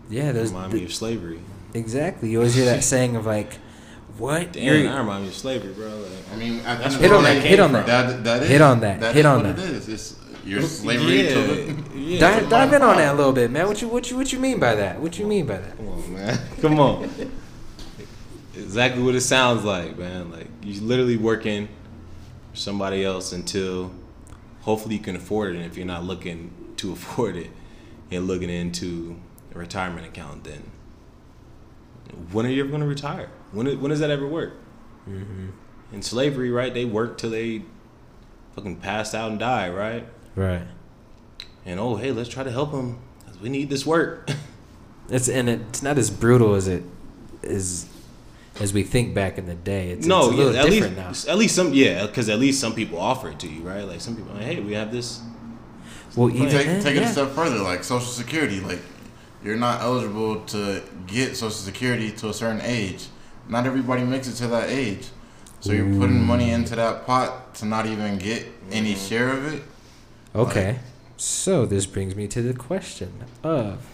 [0.10, 0.32] Yeah.
[0.32, 1.40] There's Remind me of slavery.
[1.74, 2.30] exactly.
[2.30, 3.58] You always hear that saying of like,
[4.18, 4.54] "What?
[4.54, 5.88] Damn, You're- that remind me of slavery, bro.
[5.88, 7.42] Like, I mean, at the That's Hit on that.
[7.44, 7.86] Hit on that.
[7.86, 9.00] That, that is, Hit on that.
[9.00, 9.64] That Hit is on what that.
[9.66, 9.90] it is.
[9.90, 12.00] It's your slavery yeah, to the.
[12.00, 12.20] yeah.
[12.20, 13.68] dive, dive in on that a little bit, man.
[13.68, 15.00] What you what you what you mean by that?
[15.00, 15.78] What you mean by that?
[15.78, 16.40] Come on, man.
[16.62, 17.32] Come on.
[18.56, 20.32] exactly what it sounds like, man.
[20.32, 21.68] Like you're literally working
[22.52, 23.92] for somebody else until
[24.62, 25.58] hopefully you can afford it.
[25.58, 27.52] And if you're not looking to afford it
[28.10, 29.20] and looking into
[29.54, 30.72] a retirement account, then
[32.32, 33.30] when are you ever going to retire?
[33.52, 34.54] When when does that ever work?
[35.10, 35.50] Mm-hmm.
[35.94, 36.74] In slavery, right?
[36.74, 37.64] They work till they
[38.56, 40.06] fucking pass out and die, right?
[40.36, 40.68] Right.
[41.66, 44.30] And oh, hey, let's try to help them because we need this work.
[45.10, 46.84] It's and it's not as brutal as it
[47.44, 47.86] is
[48.60, 49.90] as we think back in the day.
[49.92, 51.34] It's, no, it's a little yeah, at different least now.
[51.34, 53.84] at least some yeah, because at least some people offer it to you, right?
[53.84, 55.22] Like some people, like, hey, we have this.
[56.16, 58.60] Well, even Take, take it a step further, like Social Security.
[58.60, 58.80] Like,
[59.44, 63.08] you're not eligible to get Social Security to a certain age.
[63.50, 65.08] Not everybody makes it to that age.
[65.60, 69.08] So you're putting money into that pot to not even get any Mm-hmm.
[69.08, 69.64] share of it.
[70.34, 70.80] Okay.
[71.18, 73.86] So this brings me to the question of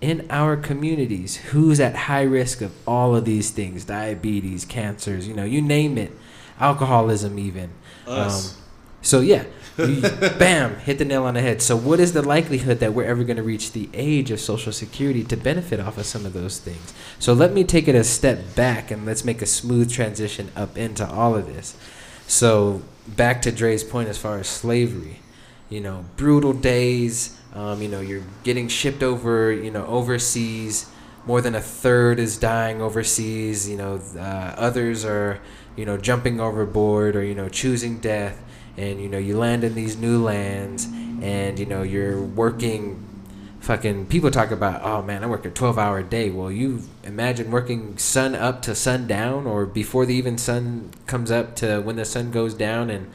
[0.00, 3.84] in our communities, who's at high risk of all of these things?
[3.84, 6.10] Diabetes, cancers, you know, you name it.
[6.58, 7.70] Alcoholism even.
[8.06, 8.56] Us.
[8.56, 8.62] Um,
[9.02, 9.44] so yeah,
[9.78, 10.00] you-
[10.38, 11.62] bam, hit the nail on the head.
[11.62, 14.72] So what is the likelihood that we're ever going to reach the age of social
[14.72, 16.92] security to benefit off of some of those things?
[17.18, 20.76] So let me take it a step back and let's make a smooth transition up
[20.76, 21.76] into all of this.
[22.26, 25.20] So back to Dre's point as far as slavery,
[25.68, 27.38] you know, brutal days.
[27.54, 30.90] Um, you know, you're getting shipped over, you know, overseas.
[31.26, 33.68] More than a third is dying overseas.
[33.68, 35.40] You know, uh, others are,
[35.76, 38.42] you know, jumping overboard or you know choosing death.
[38.76, 40.86] And you know, you land in these new lands,
[41.22, 43.00] and you know, you're working
[43.60, 47.50] fucking people talk about oh man i work a 12 hour day well you imagine
[47.50, 51.96] working sun up to sun down or before the even sun comes up to when
[51.96, 53.10] the sun goes down and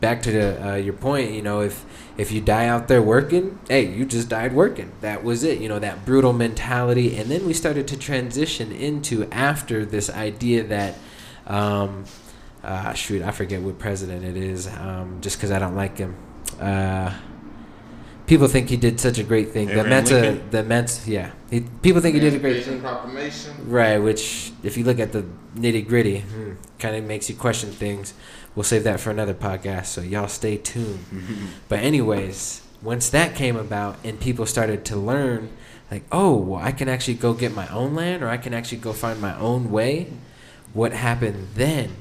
[0.00, 1.84] back to the, uh, your point you know if
[2.16, 4.92] if you die out there working, hey, you just died working.
[5.00, 5.60] That was it.
[5.60, 7.16] You know, that brutal mentality.
[7.16, 10.98] And then we started to transition into after this idea that,
[11.46, 12.04] um,
[12.62, 16.16] uh, shoot, I forget what president it is, um, just because I don't like him.
[16.60, 17.12] Uh,
[18.26, 19.66] people think he did such a great thing.
[19.66, 20.50] The Abraham Mensa, Lincoln?
[20.50, 21.30] the Mensa, yeah.
[21.50, 22.80] He, people think he did a great thing.
[22.80, 23.52] Proclamation.
[23.68, 25.24] Right, which if you look at the
[25.56, 28.14] nitty gritty, hmm, kind of makes you question things.
[28.54, 31.04] We'll save that for another podcast, so y'all stay tuned.
[31.68, 35.50] but anyways, once that came about and people started to learn,
[35.90, 38.78] like, oh, well, I can actually go get my own land, or I can actually
[38.78, 40.12] go find my own way.
[40.72, 41.96] What happened then?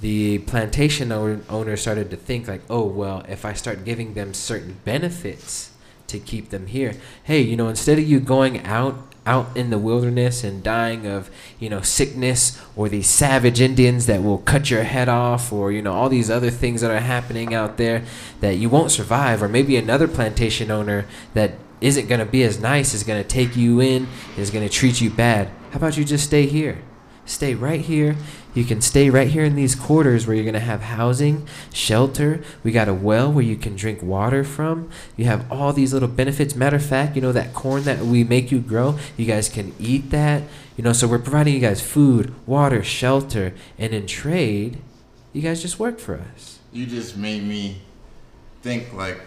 [0.00, 4.78] The plantation owner started to think like, oh, well, if I start giving them certain
[4.84, 5.72] benefits
[6.06, 9.78] to keep them here, hey, you know, instead of you going out out in the
[9.78, 11.30] wilderness and dying of
[11.60, 15.80] you know sickness or these savage Indians that will cut your head off or you
[15.80, 18.02] know all these other things that are happening out there
[18.40, 22.60] that you won't survive or maybe another plantation owner that isn't going to be as
[22.60, 25.48] nice is going to take you in is going to treat you bad.
[25.70, 26.82] How about you just stay here?
[27.24, 28.16] Stay right here
[28.54, 32.42] you can stay right here in these quarters where you're going to have housing, shelter.
[32.62, 34.90] We got a well where you can drink water from.
[35.16, 36.54] You have all these little benefits.
[36.54, 39.74] Matter of fact, you know, that corn that we make you grow, you guys can
[39.78, 40.42] eat that.
[40.76, 43.54] You know, so we're providing you guys food, water, shelter.
[43.78, 44.78] And in trade,
[45.32, 46.58] you guys just work for us.
[46.72, 47.80] You just made me
[48.62, 49.20] think like,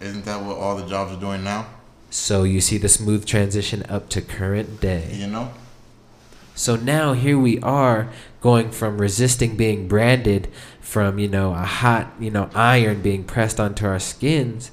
[0.00, 1.66] isn't that what all the jobs are doing now?
[2.10, 5.10] So you see the smooth transition up to current day.
[5.12, 5.50] You know?
[6.54, 8.08] So now here we are
[8.40, 10.48] going from resisting being branded
[10.80, 14.70] from, you know, a hot, you know, iron being pressed onto our skins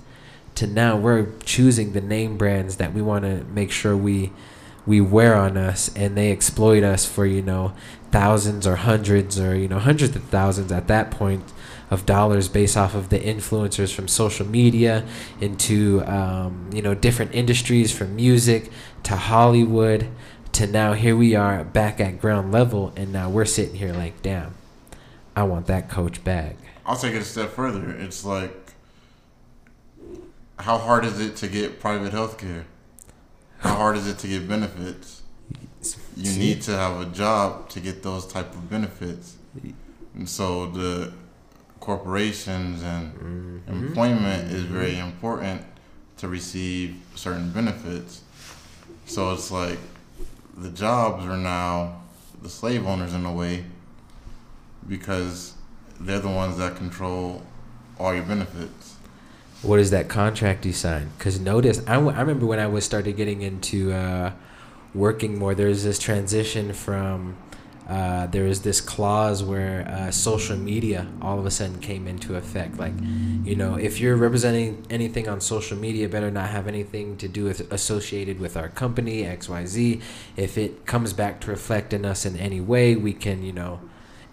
[0.55, 4.31] to now we're choosing the name brands that we want to make sure we
[4.85, 7.71] we wear on us and they exploit us for, you know,
[8.11, 11.43] thousands or hundreds or, you know, hundreds of thousands at that point
[11.91, 15.05] of dollars based off of the influencers from social media
[15.41, 18.71] into um, you know different industries from music
[19.03, 20.07] to Hollywood
[20.53, 24.21] to now here we are back at ground level and now we're sitting here like
[24.21, 24.53] damn
[25.35, 27.89] i want that coach bag I'll take it a step further.
[27.91, 28.73] It's like,
[30.59, 32.65] how hard is it to get private health care?
[33.59, 35.21] How hard is it to get benefits?
[36.15, 39.37] You need to have a job to get those type of benefits.
[40.15, 41.13] And so the
[41.79, 43.85] corporations and mm-hmm.
[43.85, 45.63] employment is very important
[46.17, 48.21] to receive certain benefits.
[49.05, 49.79] So it's like
[50.61, 52.01] the jobs are now
[52.41, 53.63] the slave owners in a way
[54.87, 55.53] because
[55.99, 57.41] they're the ones that control
[57.99, 58.95] all your benefits.
[59.61, 62.83] what is that contract you signed because notice I, w- I remember when i was
[62.83, 64.31] started getting into uh,
[64.95, 67.37] working more there's this transition from
[67.91, 72.37] uh, there was this clause where uh, social media all of a sudden came into
[72.37, 72.79] effect.
[72.79, 72.93] Like
[73.43, 77.43] you know if you're representing anything on social media better not have anything to do
[77.43, 80.01] with associated with our company xyz
[80.37, 83.81] if it comes back to reflect in us in any way we can you know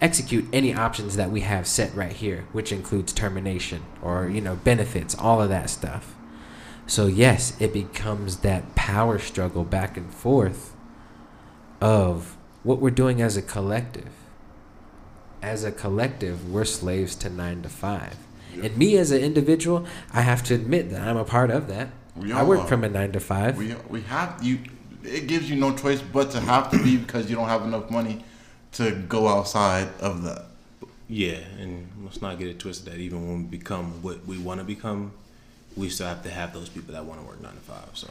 [0.00, 4.54] execute any options that we have set right here which includes termination or you know
[4.54, 6.14] benefits all of that stuff.
[6.86, 10.76] So yes it becomes that power struggle back and forth
[11.80, 14.08] of what we're doing as a collective
[15.42, 18.16] as a collective we're slaves to 9 to 5
[18.62, 21.88] and me as an individual i have to admit that i'm a part of that
[22.16, 22.66] We i work are.
[22.66, 24.58] from a 9 to 5 We we have you.
[25.04, 27.88] It gives you no choice but to have to be because you don't have enough
[27.90, 28.24] money
[28.72, 30.46] to go outside of that.
[31.08, 34.58] Yeah, and let's not get it twisted that even when we become what we want
[34.60, 35.12] to become,
[35.76, 37.88] we still have to have those people that want to work nine to five.
[37.94, 38.08] So,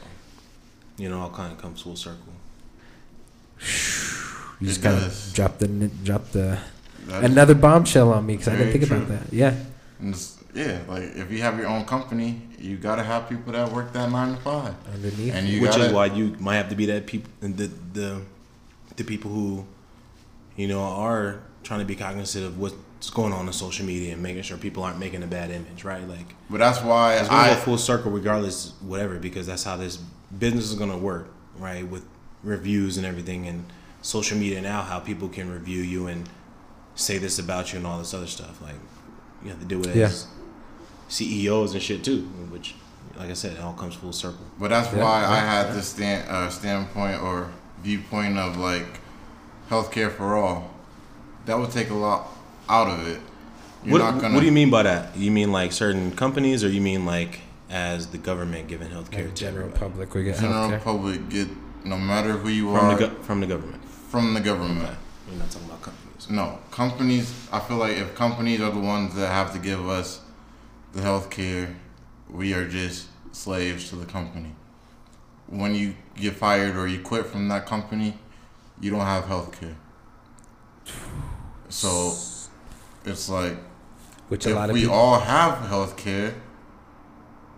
[0.97, 2.33] you know, all kind of comes full circle.
[4.59, 5.33] You just kind of does.
[5.33, 5.67] drop the
[6.03, 6.57] drop the
[7.05, 9.55] That's- another bombshell on me because i didn't Very think about that yeah
[10.53, 14.11] yeah, like if you have your own company, you gotta have people that work that
[14.11, 15.85] nine to five, underneath and you Which gotta.
[15.85, 18.21] is why you might have to be that people, the the
[18.95, 19.65] the people who,
[20.55, 24.23] you know, are trying to be cognizant of what's going on in social media and
[24.23, 26.07] making sure people aren't making a bad image, right?
[26.07, 27.53] Like but that's why it's gonna I.
[27.53, 29.97] go full circle regardless, whatever, because that's how this
[30.39, 31.27] business is gonna work,
[31.59, 31.87] right?
[31.87, 32.03] With
[32.43, 33.65] reviews and everything, and
[34.01, 36.29] social media now, how people can review you and
[36.95, 38.61] say this about you and all this other stuff.
[38.61, 38.75] Like
[39.43, 40.11] you have to do it Yeah.
[41.09, 42.21] CEOs and shit too,
[42.51, 42.75] which,
[43.17, 44.45] like I said, it all comes full circle.
[44.59, 47.49] But that's Yeah, why I yeah, had this stand uh, standpoint or
[47.83, 48.99] viewpoint of like
[49.69, 50.71] healthcare for all.
[51.45, 52.27] That would take a lot
[52.69, 53.21] out of it.
[53.83, 54.33] You're What, not gonna.
[54.33, 55.15] what do you mean by that?
[55.15, 59.35] You mean like certain companies, or you mean like as the government giving healthcare like
[59.35, 59.79] to general everybody?
[59.79, 60.83] public we get General healthcare.
[60.83, 61.47] public get
[61.83, 63.83] no matter who you from are the go- from the government?
[63.85, 64.83] from the government.
[64.83, 64.95] Okay.
[65.31, 66.29] We're not talking about companies.
[66.29, 67.47] No, companies.
[67.51, 70.21] I feel like if companies are the ones that have to give us
[70.93, 71.75] the health care,
[72.29, 74.53] we are just slaves to the company.
[75.47, 78.17] When you get fired or you quit from that company,
[78.81, 79.75] you don't have health care.
[81.69, 82.13] So
[83.05, 83.57] it's like
[84.29, 84.95] Which a if lot of we people.
[84.95, 86.35] all have health care,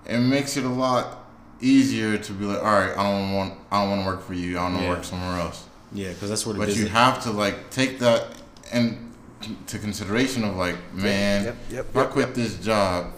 [0.06, 1.19] it makes it a lot
[1.62, 4.34] easier to be like, all right, I don't want, I don't want to work for
[4.34, 4.58] you.
[4.58, 4.90] I want to Yeah.
[4.90, 5.64] work somewhere else.
[5.92, 8.28] Yeah, because that's the But you have to like take that
[8.72, 13.12] into consideration of like, man, Yep, yep, if I yep, quit this job,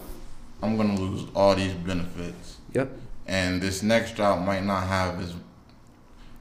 [0.63, 2.89] I'm gonna lose all these benefits, Yep.
[3.27, 5.33] and this next job might not have as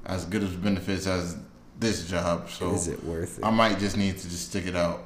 [0.06, 1.36] as good as benefits as
[1.78, 2.48] this job.
[2.50, 3.44] So Is it worth it?
[3.44, 5.02] I might just need to just stick it out.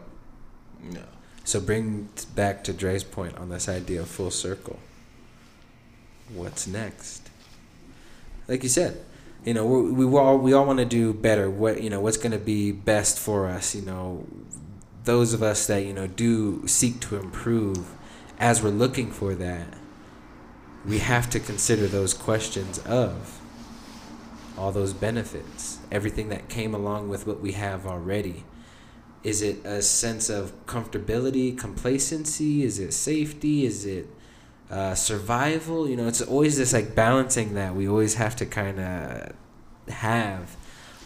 [0.90, 1.00] yeah.
[1.44, 4.78] So bring back to Dre's point on this idea of full circle.
[6.32, 7.28] What's next?
[8.48, 9.04] Like you said,
[9.44, 11.50] you know, we we all we all want to do better.
[11.50, 13.74] What you know, what's going to be best for us?
[13.74, 14.26] You know,
[15.04, 17.90] those of us that you know do seek to improve,
[18.38, 19.66] as we're looking for that,
[20.86, 23.40] we have to consider those questions of
[24.56, 28.44] all those benefits, everything that came along with what we have already.
[29.22, 32.62] Is it a sense of comfortability, complacency?
[32.62, 33.64] Is it safety?
[33.64, 34.06] Is it
[34.70, 35.88] uh, survival?
[35.88, 39.32] You know, it's always this like balancing that we always have to kind of
[39.88, 40.56] have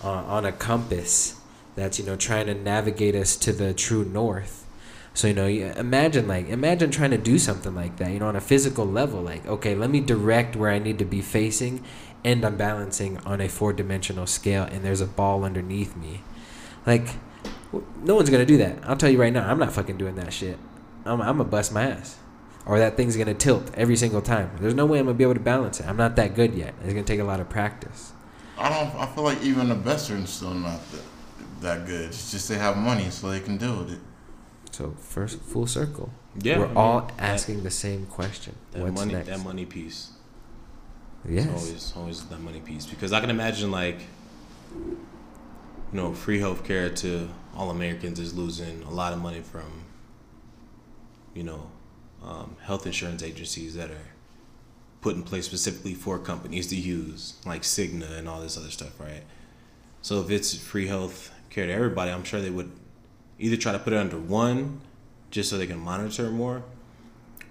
[0.03, 1.41] uh, on a compass
[1.75, 4.67] that's you know trying to navigate us to the true north.
[5.15, 8.13] So you know, imagine like imagine trying to do something like that.
[8.13, 11.05] You know, on a physical level, like okay, let me direct where I need to
[11.05, 11.83] be facing,
[12.25, 16.23] and I'm balancing on a four dimensional scale, and there's a ball underneath me.
[16.87, 17.09] Like,
[18.03, 18.79] no one's gonna do that.
[18.85, 20.59] I'll tell you right now, I'm not fucking doing that shit.
[21.05, 22.17] I'm I'm gonna bust my ass,
[22.69, 24.51] or that thing's gonna tilt every single time.
[24.61, 25.87] There's no way I'm gonna be able to balance it.
[25.87, 26.75] I'm not that good yet.
[26.85, 28.13] It's gonna take a lot of practice.
[28.59, 28.95] I don't.
[29.01, 31.03] I feel like even the best are still not that,
[31.63, 32.07] that good.
[32.11, 33.99] It's just they have money, so they can deal with it.
[34.71, 36.11] So first, full circle.
[36.41, 38.55] Yeah, we're I mean, all that- asking the same question.
[38.73, 39.29] That What's money, next?
[39.29, 40.11] that money piece.
[41.29, 41.47] yes.
[41.47, 44.01] It's always, always that money piece because I can imagine like,
[44.77, 44.97] you
[45.93, 49.85] know, free healthcare to all Americans is losing a lot of money from,
[51.35, 51.71] you know,
[52.29, 54.07] um, health insurance agencies that are
[55.01, 59.01] put in place specifically for companies to use, like Cigna and all this other stuff,
[59.01, 59.23] right?
[60.03, 62.71] So if it's free health care to everybody, I'm sure they would
[63.39, 64.81] either try to put it under one,
[65.31, 66.63] just so they can monitor more,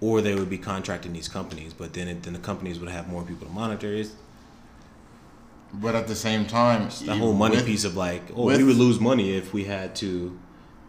[0.02, 1.74] or they would be contracting these companies.
[1.74, 3.94] But then it, then the companies would have more people to monitor.
[3.94, 4.12] It's
[5.74, 8.64] But at the same time, the whole money with- piece of like, oh, with- we
[8.64, 10.38] would lose money if we had to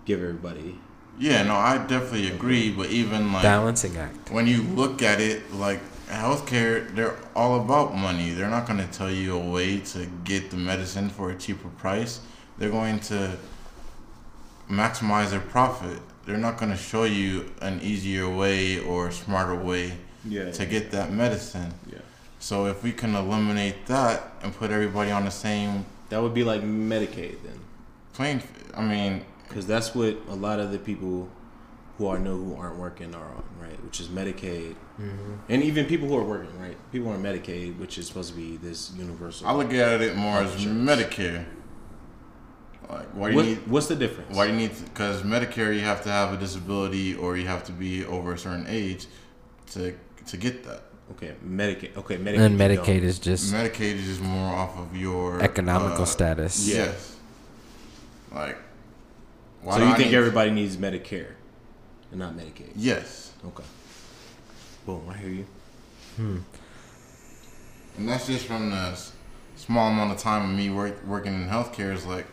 [0.05, 0.78] give everybody.
[1.19, 2.71] Yeah, no, I definitely agree.
[2.71, 4.31] But even like Balancing act.
[4.31, 8.31] when you look at it, like healthcare, they're all about money.
[8.31, 11.69] They're not going to tell you a way to get the medicine for a cheaper
[11.71, 12.21] price.
[12.59, 13.37] They're going to
[14.71, 15.99] maximize their profit.
[16.27, 19.95] They're not going to show you an easier way or a smarter way
[20.25, 20.51] Yeah.
[20.51, 21.73] to get that medicine.
[21.91, 21.99] Yeah.
[22.39, 26.45] So if we can eliminate that and put everybody on the same That would be
[26.45, 27.59] like Medicaid then,
[28.12, 28.43] plane,
[28.77, 31.28] I mean, because that's what a lot of the people
[31.96, 33.82] who I know who aren't working are on, right?
[33.84, 34.76] Which is Medicaid,
[35.49, 36.76] and even people who are working, right?
[36.92, 39.49] People on Medicaid, which is supposed to be this universal.
[39.49, 40.90] I look at it more as Insurance.
[40.90, 41.44] Medicare.
[42.88, 43.66] Like, why do you need?
[43.66, 44.34] what's the difference?
[44.34, 44.70] Why do you need?
[44.84, 48.38] Because Medicare, you have to have a disability or you have to be over a
[48.38, 49.07] certain age
[49.72, 49.94] to
[50.26, 50.84] to get that.
[51.12, 51.96] Okay, Medicaid.
[51.96, 52.40] Okay, Medicaid.
[52.40, 56.68] And Medicaid is just Medicaid is just more off of your economical uh, status.
[56.68, 57.16] Yes.
[58.32, 58.57] Like.
[59.62, 61.32] Why So do you I think need- everybody needs Medicare
[62.11, 62.72] and not Medicaid?
[62.76, 63.64] Yes, Okay.
[64.86, 65.46] Boom, I hear you.
[66.16, 66.38] Hmm.
[67.96, 68.98] And that's just from the
[69.56, 71.92] small amount of time of me work, working in healthcare.
[71.92, 72.26] Is like,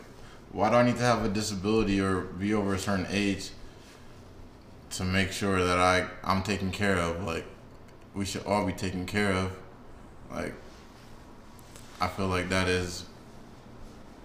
[0.52, 3.50] why do I need to have a disability or be over a certain age
[4.92, 7.22] to make sure that I I'm taken care of?
[7.24, 7.44] Like,
[8.14, 9.52] we should all be taken care of.
[10.30, 10.54] Like,
[12.00, 13.04] I feel like that is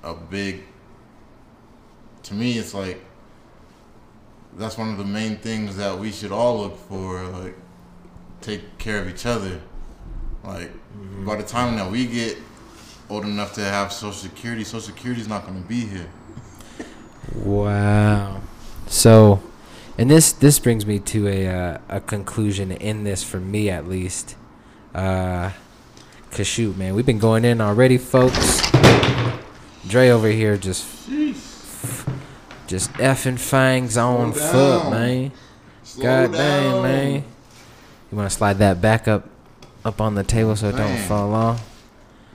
[0.04, 0.64] a big.
[2.24, 3.04] To me, it's like
[4.58, 7.24] that's one of the main things that we should all look for.
[7.28, 7.56] Like,
[8.42, 9.62] take care of each other.
[10.44, 10.72] Like,
[11.26, 12.38] by the time that we get
[13.10, 16.10] old enough to have Social Security, Social Security is not going to be here.
[17.36, 18.42] Wow.
[18.88, 19.42] So,
[19.98, 23.88] and this this brings me to a uh, a conclusion in this for me at
[23.88, 24.36] least.
[24.94, 25.52] Uh,
[26.32, 28.62] cause shoot, man, we've been going in already, folks.
[29.88, 30.86] Dre over here just
[32.72, 35.32] just effing fangs on foot, man.
[35.84, 37.24] Slow God dang, man.
[38.12, 39.30] You want to slide that back up
[39.84, 41.68] up on the table so it don't fall off?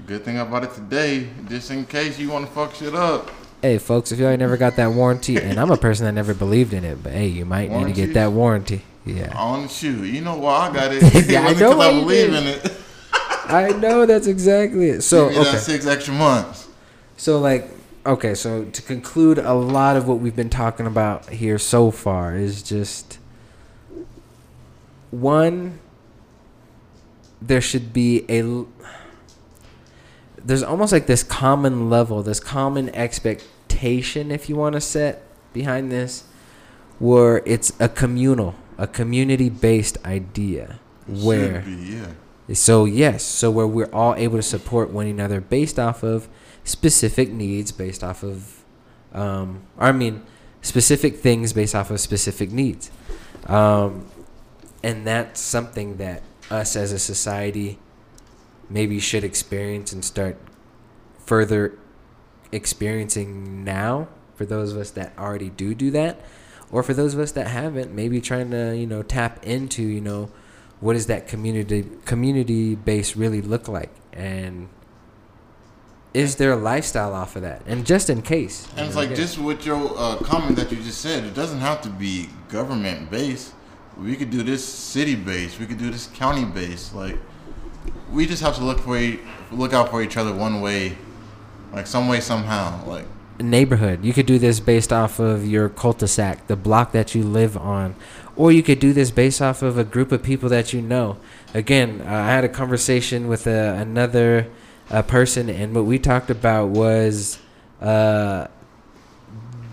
[0.07, 3.31] Good thing about it today, just in case you want to fuck shit up.
[3.63, 6.35] Hey, folks, if y'all ain't never got that warranty, and I'm a person that never
[6.35, 8.07] believed in it, but hey, you might need to Warranty?
[8.07, 8.83] get that warranty.
[9.07, 9.33] Yeah.
[9.37, 11.03] On shoot, you know why I got it?
[11.31, 12.43] Yeah, I wasn't know 'cause why I you believe did.
[12.43, 12.73] in it.
[13.49, 15.03] I know that's exactly it.
[15.03, 15.59] So Give me that okay.
[15.59, 16.69] six extra months.
[17.17, 17.69] So like
[18.07, 22.37] okay, so to conclude a lot of what we've been talking about here so far
[22.37, 23.19] is just
[25.11, 25.79] one
[27.41, 28.65] there should be a.
[30.43, 35.91] there's almost like this common level, this common expectation if you want to set behind
[35.93, 36.25] this
[36.99, 41.99] where it's a communal, a community-based idea where Should be,
[42.49, 42.55] yeah.
[42.55, 46.29] so yes, so where we're all able to support one another based off of
[46.67, 48.63] specific needs, based off of,
[49.15, 50.23] um, I mean,
[50.61, 52.91] specific things based off of specific needs,
[53.47, 54.07] um,
[54.83, 57.79] and that's something that us as a society
[58.69, 60.37] maybe should experience and start
[61.25, 61.79] further
[62.53, 66.21] experiencing now for those of us that already do do that.
[66.73, 70.01] Or for those of us that haven't maybe trying to you know tap into you
[70.01, 70.31] know
[70.81, 73.95] what does that community community base really look like?
[74.13, 74.69] And
[76.23, 79.37] is their lifestyle off of that and just in case And it's like again- just
[79.39, 82.15] with your uh, comment that you just said, it doesn't have to be
[82.49, 83.53] government based.
[84.09, 84.63] We could do this
[84.95, 85.59] city based.
[85.61, 86.95] We could do this county based.
[86.95, 87.17] Like
[88.17, 89.21] we just have to look for e-
[89.53, 90.97] look out for each other one way,
[91.73, 92.67] like some way somehow.
[92.87, 93.07] Like
[93.39, 93.99] neighborhood.
[94.05, 97.95] You could do this based off of your cul-de-sac, the block that you live on,
[98.35, 101.19] or you could do this based off of a group of people that you know.
[101.53, 103.51] Again, uh, I had a conversation with uh,
[103.87, 104.47] another
[104.91, 107.39] uh, person, and what we talked about was
[107.81, 108.47] uh,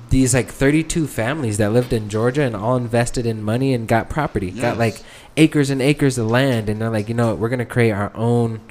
[0.10, 4.10] these like 32 families that lived in Georgia and all invested in money and got
[4.10, 5.02] property, got like
[5.38, 8.12] acres and acres of land, and they're like, you know what, we're gonna create our
[8.16, 8.62] own.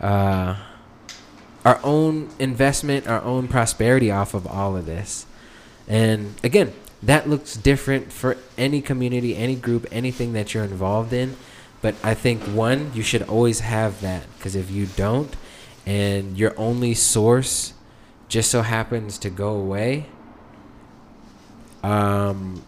[0.00, 0.56] Uh,
[1.64, 5.26] our own investment, our own prosperity off of all of this.
[5.88, 11.36] And again, that looks different for any community, any group, anything that you're involved in.
[11.82, 15.34] But I think one, you should always have that because if you don't,
[15.86, 17.74] and your only source
[18.28, 20.06] just so happens to go away,
[21.82, 22.62] um,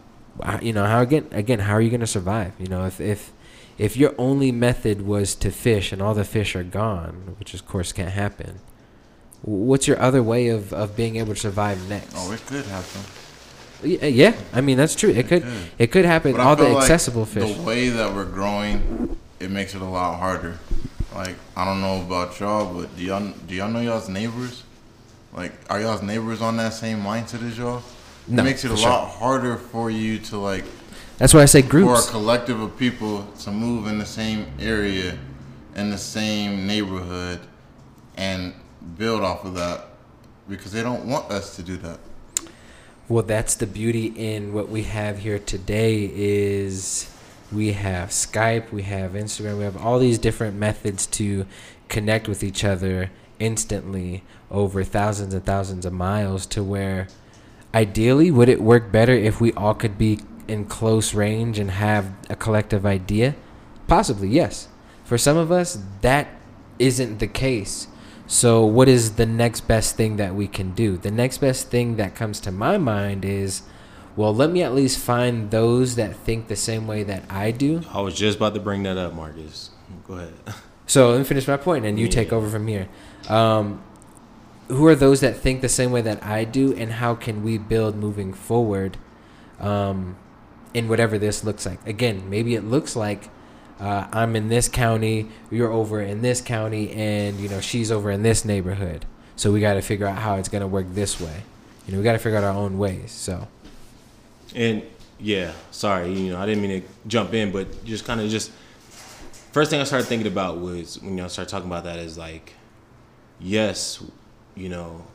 [0.61, 2.53] you know how again again how are you going to survive?
[2.59, 3.33] You know if if
[3.79, 7.67] if your only method was to fish and all the fish are gone, which of
[7.67, 8.61] course can't happen,
[9.43, 12.14] what's your other way of, of being able to survive next?
[12.17, 13.01] oh, it could happen.
[13.83, 15.11] Yeah, I mean that's true.
[15.11, 15.53] It could could.
[15.79, 16.33] it could happen.
[16.33, 17.57] But all the feel like accessible fish.
[17.57, 20.59] The way that we're growing, it makes it a lot harder.
[21.17, 24.62] Like I don't know about y'all, but do y'all do y'all know y'all's neighbors?
[25.33, 27.83] Like are y'all's neighbors on that same mindset as y'all?
[28.29, 28.91] No, it makes it a sure.
[28.91, 30.64] lot harder for you to like
[31.17, 32.05] That's why I say groups.
[32.05, 35.17] for a collective of people to move in the same area,
[35.75, 37.41] in the same neighborhood,
[38.17, 38.53] and
[38.99, 39.87] build off of that,
[40.49, 41.99] because they don't want us to do that.
[43.09, 47.09] Well, that's the beauty in what we have here today is
[47.53, 51.47] we have Skype, we have Instagram, we have all these different methods to
[51.88, 57.09] connect with each other instantly over thousands and thousands of miles to where
[57.74, 60.18] ideally would it work better if we all could be
[60.49, 63.34] in close range and have a collective idea?
[63.86, 64.68] Possibly, yes.
[65.05, 66.28] For some of us that
[66.78, 67.88] isn't the case.
[68.26, 70.97] So, what is the next best thing that we can do?
[70.97, 73.62] The next best thing that comes to my mind is,
[74.17, 77.83] well, let me at least find those that think the same way that I do.
[77.93, 79.71] I was just about to bring that up, Marcus.
[80.07, 80.35] Go ahead.
[80.89, 82.89] So, let me finish my point and you take over from here.
[83.29, 83.83] Um,
[84.69, 87.59] who are those that think the same way that I do, and how can we
[87.59, 88.97] build moving forward
[89.59, 90.17] um,
[90.75, 91.85] in whatever this looks like?
[91.89, 93.31] Again, maybe it looks like
[93.81, 98.11] uh, I'm in this county, you're over in this county, and you know she's over
[98.12, 99.07] in this neighborhood.
[99.35, 101.43] So we got to figure out how it's gonna work this way.
[101.87, 103.12] You know, we got to figure out our own ways.
[103.12, 103.47] So
[104.57, 104.83] And
[105.21, 108.51] yeah, sorry, you know, I didn't mean to jump in, but just kind of just
[109.53, 112.55] first thing I started thinking about was when y'all start talking about that is like,
[113.39, 114.03] yes,
[114.55, 115.07] you know,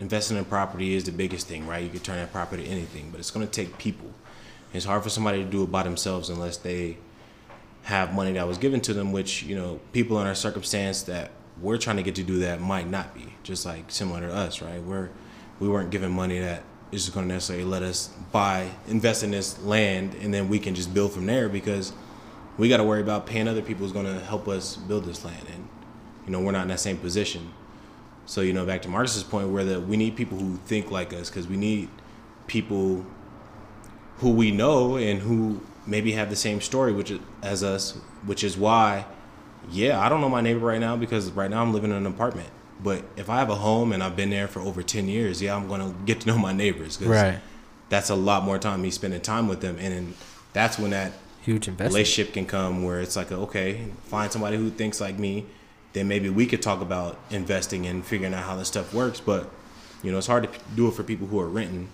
[0.00, 1.84] investing in property is the biggest thing, right?
[1.84, 4.10] You could turn that property to anything, but it's going to take people.
[4.72, 6.96] It's hard for somebody to do it by themselves unless they
[7.82, 11.30] have money that was given to them, which you know, people in our circumstance that
[11.60, 13.34] we're trying to get to do that might not be.
[13.42, 14.82] Just like similar to us, right?
[14.82, 15.10] We're
[15.58, 16.62] we weren't given money that
[16.92, 20.58] is just going to necessarily let us buy, invest in this land, and then we
[20.58, 21.92] can just build from there because
[22.58, 25.24] we got to worry about paying other people who's going to help us build this
[25.24, 25.68] land, and
[26.26, 27.52] you know, we're not in that same position.
[28.26, 31.12] So you know, back to Marcus's point, where the we need people who think like
[31.12, 31.88] us because we need
[32.46, 33.04] people
[34.18, 37.92] who we know and who maybe have the same story which is, as us,
[38.26, 39.06] which is why,
[39.70, 42.06] yeah, I don't know my neighbor right now because right now I'm living in an
[42.06, 42.50] apartment.
[42.82, 45.54] But if I have a home and I've been there for over ten years, yeah,
[45.54, 46.96] I'm gonna get to know my neighbors.
[46.96, 47.40] 'cause Right.
[47.88, 50.14] That's a lot more time me spending time with them, and then
[50.52, 51.12] that's when that
[51.42, 51.94] Huge investment.
[51.94, 55.46] relationship can come where it's like okay find somebody who thinks like me
[55.94, 59.48] then maybe we could talk about investing and figuring out how this stuff works but
[60.02, 61.88] you know it's hard to do it for people who are renting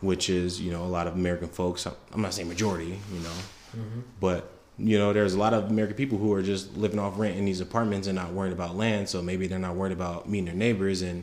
[0.00, 3.36] which is you know a lot of american folks i'm not saying majority you know
[3.76, 4.00] mm-hmm.
[4.20, 7.36] but you know there's a lot of american people who are just living off rent
[7.36, 10.46] in these apartments and not worried about land so maybe they're not worried about meeting
[10.46, 11.22] their neighbors and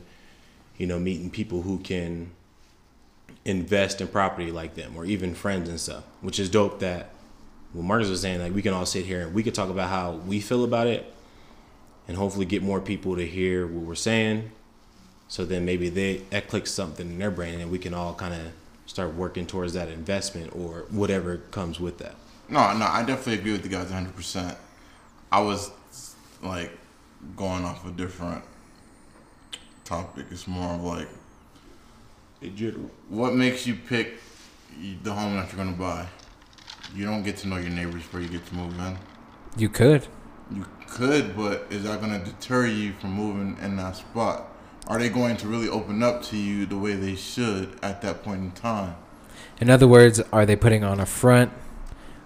[0.78, 2.30] you know meeting people who can
[3.44, 7.10] invest in property like them or even friends and stuff which is dope that
[7.72, 9.88] what Marcus was saying, like we can all sit here and we could talk about
[9.88, 11.12] how we feel about it,
[12.06, 14.50] and hopefully get more people to hear what we're saying.
[15.28, 18.34] So then maybe they that clicks something in their brain, and we can all kind
[18.34, 18.52] of
[18.86, 22.14] start working towards that investment or whatever comes with that.
[22.52, 24.56] No, no, I definitely agree with you guys 100%.
[25.32, 25.70] I was
[26.42, 26.70] like
[27.34, 28.44] going off a different
[29.84, 30.26] topic.
[30.30, 31.08] It's more of like,
[33.08, 34.20] what makes you pick
[35.02, 36.06] the home that you're going to buy?
[36.94, 38.98] You don't get to know your neighbors before you get to move in.
[39.56, 40.06] You could.
[40.54, 44.48] You could, but is that going to deter you from moving in that spot?
[44.88, 48.22] Are they going to really open up to you the way they should at that
[48.22, 48.96] point in time?
[49.58, 51.50] In other words, are they putting on a front,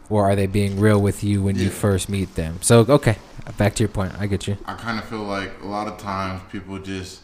[0.09, 2.59] or are they being real with you when you first meet them?
[2.63, 3.17] So okay,
[3.57, 4.15] back to your point.
[4.19, 4.57] I get you.
[4.67, 7.23] I kind of feel like a lot of times people just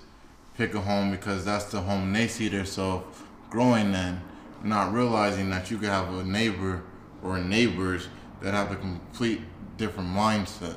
[0.57, 3.05] pick a home because that's the home they see themselves
[3.51, 4.21] growing in,
[4.63, 6.83] not realizing that you could have a neighbor
[7.23, 8.09] or neighbors
[8.41, 9.41] that have a complete
[9.77, 10.77] different mindset.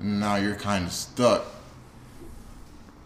[0.00, 1.44] And now you're kind of stuck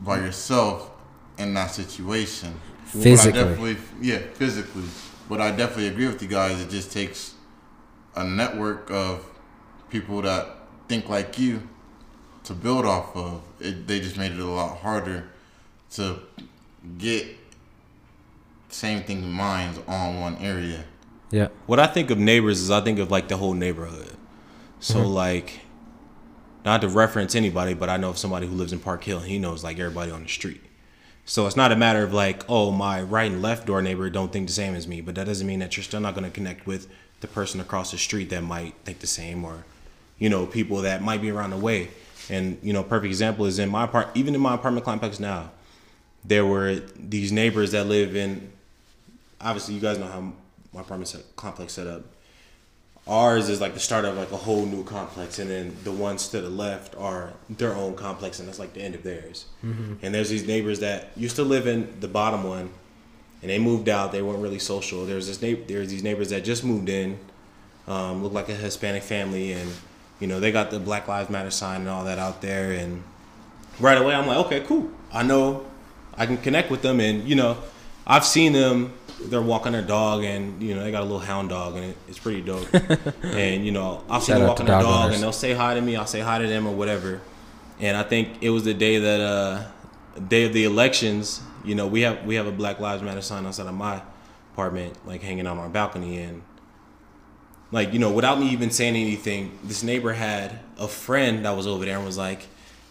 [0.01, 0.91] by yourself
[1.39, 2.55] in that situation.
[2.85, 3.33] Physically.
[3.33, 4.85] definitely, yeah, physically.
[5.29, 6.61] But I definitely agree with you guys.
[6.61, 7.35] It just takes
[8.15, 9.25] a network of
[9.91, 10.57] people that
[10.89, 11.69] think like you
[12.45, 13.43] to build off of.
[13.61, 15.29] It, they just made it a lot harder
[15.93, 16.21] to
[16.99, 17.27] get
[18.69, 20.85] same thing minds on one area.
[21.31, 21.49] Yeah.
[21.67, 24.17] What I think of neighbors is I think of like the whole neighborhood.
[24.81, 25.09] So mm-hmm.
[25.09, 25.61] like,
[26.65, 29.29] not to reference anybody, but I know of somebody who lives in Park Hill and
[29.29, 30.63] he knows like everybody on the street.
[31.25, 34.33] So it's not a matter of like, oh, my right and left door neighbor don't
[34.33, 36.31] think the same as me, but that doesn't mean that you're still not going to
[36.31, 36.89] connect with
[37.21, 39.65] the person across the street that might think the same, or
[40.19, 41.91] you know, people that might be around the way.
[42.29, 45.51] And you know, perfect example is in my part, even in my apartment complex now,
[46.25, 48.53] there were these neighbors that live in.
[49.41, 50.33] Obviously, you guys know how
[50.73, 52.03] my apartment set, complex set up.
[53.07, 56.29] Ours is like the start of like a whole new complex, and then the ones
[56.29, 59.47] to the left are their own complex, and that's like the end of theirs.
[59.65, 59.95] Mm-hmm.
[60.03, 62.71] And there's these neighbors that used to live in the bottom one,
[63.43, 64.13] and they moved out.
[64.13, 65.07] They weren't really social.
[65.07, 65.63] There's this neighbor.
[65.67, 67.19] There's these neighbors that just moved in,
[67.87, 69.71] um, look like a Hispanic family, and
[70.19, 72.73] you know they got the Black Lives Matter sign and all that out there.
[72.73, 73.03] And
[73.79, 74.91] right away, I'm like, okay, cool.
[75.13, 75.67] I know
[76.17, 77.59] I can connect with them, and you know,
[78.07, 78.95] I've seen them.
[79.23, 81.97] They're walking their dog, and you know they got a little hound dog, and it,
[82.09, 82.69] it's pretty dope.
[83.23, 85.75] and you know, I've seen Shout them walking their dog dog, and they'll say hi
[85.75, 85.97] to me.
[85.97, 87.21] I'll say hi to them or whatever.
[87.81, 89.65] And I think it was the day that uh,
[90.29, 91.43] day of the elections.
[91.65, 94.03] You know, we have we have a Black Lives Matter sign outside of my
[94.53, 96.43] apartment, like hanging on our balcony, and
[97.73, 101.67] like you know, without me even saying anything, this neighbor had a friend that was
[101.67, 102.47] over there and was like,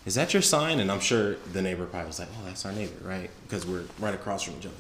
[0.05, 2.72] "Is that your sign?" And I'm sure the neighbor probably was like, "Oh, that's our
[2.72, 4.76] neighbor, right?" Because we're right across from each other.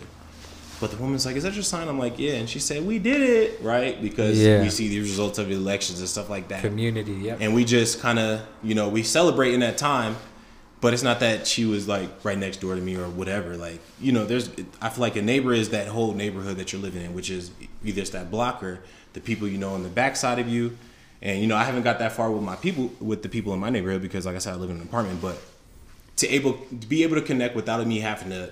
[0.79, 2.99] But the woman's like, "Is that your sign?" I'm like, "Yeah," and she said, "We
[2.99, 4.61] did it, right?" Because Yeah.
[4.61, 7.13] we see the results of the elections and stuff like that Community.
[7.13, 7.37] Yep.
[7.41, 10.15] and we just kind of you know we celebrate in that time
[10.81, 13.57] but it's not that she was like right next door to me or whatever.
[13.57, 14.49] Like you know there's
[14.81, 17.51] i feel like a neighbor is that whole neighborhood that you're living in which is
[17.83, 18.79] either it's that block or
[19.13, 20.77] the people you know on the backside of you.
[21.21, 23.59] And you know i haven't got that far with my people with the people in
[23.59, 25.21] my neighborhood because like i said i live in an apartment.
[25.21, 25.41] But
[26.17, 28.51] to able to be able to connect without me having to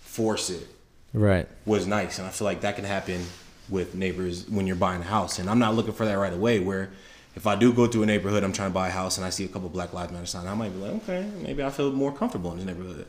[0.00, 0.66] force it
[1.14, 1.48] right.
[1.64, 2.18] was nice.
[2.18, 3.24] And i feel like that can happen
[3.68, 5.38] with neighbors when you're buying a house.
[5.38, 6.90] And i'm not looking for that right away where
[7.34, 9.30] if i do go to a neighborhood i'm trying to buy a house and i
[9.30, 11.90] see a couple black lives matter signs i might be like okay maybe i feel
[11.92, 13.06] more comfortable in the neighborhood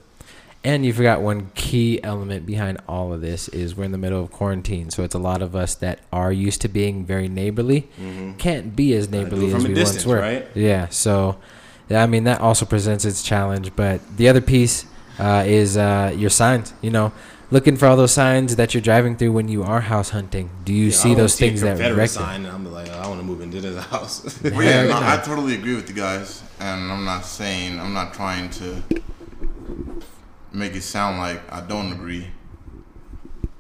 [0.66, 4.24] And you forgot one key element behind all of this is we're in the middle
[4.24, 7.90] of quarantine, so it's a lot of us that are used to being very neighborly
[8.38, 10.22] can't be as neighborly as we distance, once were.
[10.22, 10.48] right?
[10.56, 10.88] Yeah.
[10.88, 11.36] So,
[11.92, 14.86] I mean that also presents its challenge, but the other piece
[15.20, 16.74] uh, is uh, your signs.
[16.82, 17.12] You know,
[17.54, 20.50] looking for all those signs that you're driving through when you are house hunting.
[20.66, 22.24] Do you Yeah, see those see a things that Confederate direct them?
[22.24, 25.08] sign and i'm like i want to move into this house Well, yeah, no, no.
[25.08, 28.82] I totally agree with you guys, and I'm not saying I'm not trying to
[30.52, 32.28] make it sound like I don't agree.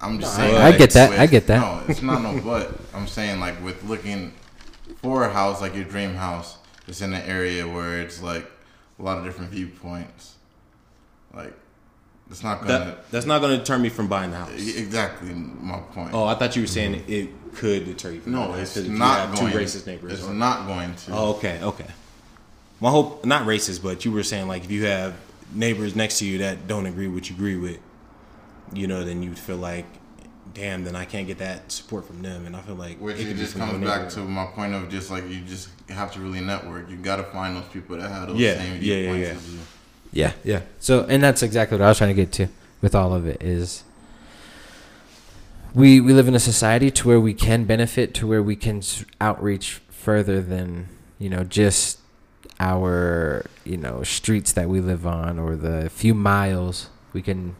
[0.01, 0.55] I'm just saying.
[0.55, 1.59] I like, get that, I get that.
[1.61, 2.77] No, it's not no but.
[2.93, 4.33] I'm saying like with looking
[5.01, 8.49] for a house like your dream house, it's in an area where it's like
[8.99, 10.35] a lot of different viewpoints.
[11.33, 11.53] Like
[12.33, 15.33] it's not gonna that, that's not going to deter me from buying the house exactly
[15.33, 16.11] my point.
[16.13, 18.21] oh i thought you were saying it could deter you.
[18.21, 19.51] From No, it's not going.
[19.51, 20.13] Two racist neighbors.
[20.13, 21.11] It's or- not going to.
[21.11, 21.85] Oh, okay, okay.
[22.79, 25.15] My hope, not racist, but you were saying like if you have
[25.53, 27.77] neighbors next to you that don't agree with what you agree with,
[28.73, 29.85] you know, then you'd feel like,
[30.53, 33.37] damn, then I can't get that support from them, and I feel like Which it
[33.37, 36.89] just comes back to my point of just like you just have to really network.
[36.89, 39.35] You got to find those people that have those Yeah, same yeah, yeah, viewpoints yeah.
[39.35, 39.59] as you.
[40.13, 40.61] Yeah, yeah.
[40.79, 42.47] So, and that's exactly what I was trying to get to
[42.81, 43.83] with all of it is
[45.73, 48.81] we we live in a society to where we can benefit to where we can
[49.19, 50.87] outreach further than
[51.17, 51.99] you know just
[52.59, 57.55] our you know streets that we live on or the few miles we can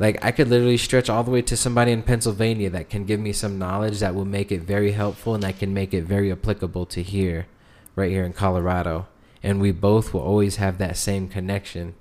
[0.00, 3.20] like I could literally stretch all the way to somebody in Pennsylvania that can give
[3.20, 6.32] me some knowledge that will make it very helpful and that can make it very
[6.32, 7.46] applicable to here
[7.94, 9.06] right here in Colorado
[9.42, 11.94] and we both will always have that same connection.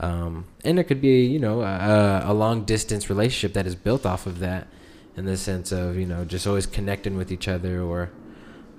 [0.00, 4.04] Um, and it could be you know a, a long distance relationship that is built
[4.04, 4.66] off of that
[5.16, 8.10] in the sense of you know just always connecting with each other or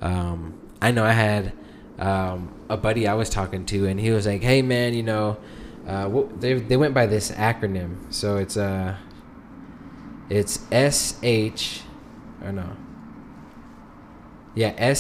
[0.02, 1.54] um, I know I had
[2.00, 5.38] um, a buddy I was talking to and he was like hey man you know
[5.88, 8.12] uh, what, they, they went by this acronym.
[8.14, 8.98] So it's uh
[10.30, 11.82] it's SH
[12.42, 12.76] or no
[14.56, 14.94] yeah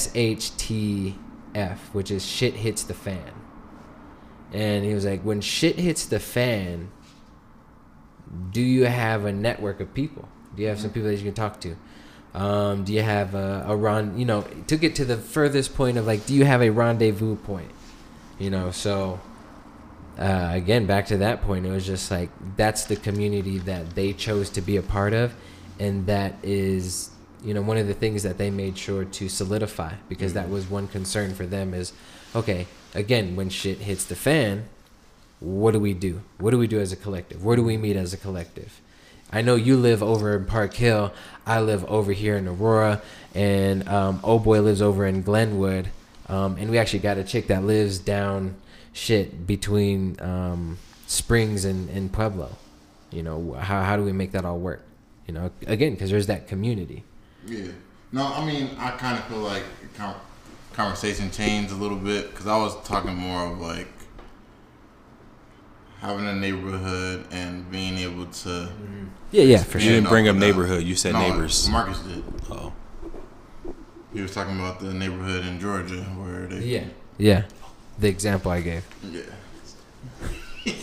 [1.53, 3.33] SHTF which is shit hits the fan
[4.53, 6.91] and he was like, when shit hits the fan,
[8.51, 10.29] do you have a network of people?
[10.55, 11.75] Do you have some people that you can talk to?
[12.35, 14.17] Um, do you have a, a ron?
[14.17, 17.35] You know, to get to the furthest point of like, do you have a rendezvous
[17.37, 17.71] point?
[18.37, 19.19] You know, so
[20.19, 24.13] uh, again, back to that point, it was just like that's the community that they
[24.13, 25.33] chose to be a part of,
[25.79, 27.09] and that is
[27.43, 30.69] you know one of the things that they made sure to solidify because that was
[30.69, 31.93] one concern for them is
[32.35, 34.65] okay again when shit hits the fan
[35.43, 36.21] what do we do?
[36.37, 37.43] What do we do as a collective?
[37.43, 38.79] Where do we meet as a collective?
[39.31, 41.11] I know you live over in park hill.
[41.45, 43.01] I live over here in aurora.
[43.35, 45.89] And um, oh boy lives over in glenwood.
[46.29, 48.55] Um, and we actually got a chick that lives down
[48.93, 50.77] shit between um,
[51.07, 52.55] springs and, and pueblo.
[53.11, 54.83] You know how, how do we make that all work?
[55.27, 57.03] You know again because there's that community
[57.45, 57.71] Yeah.
[58.11, 59.63] No, I mean, I kind of feel like
[60.73, 63.87] conversation changed a little bit because I was talking more of like
[65.99, 68.69] having a neighborhood and being able to.
[69.31, 70.83] yeah yeah for You didn't bring up neighborhood.
[70.83, 71.69] You said No, neighbors.
[71.69, 72.23] Marcus did.
[72.49, 72.73] Oh,
[74.13, 76.59] He was talking about the neighborhood in Georgia where they.
[76.65, 76.85] yeah
[77.17, 77.43] yeah
[77.99, 79.21] the example i gave Yeah.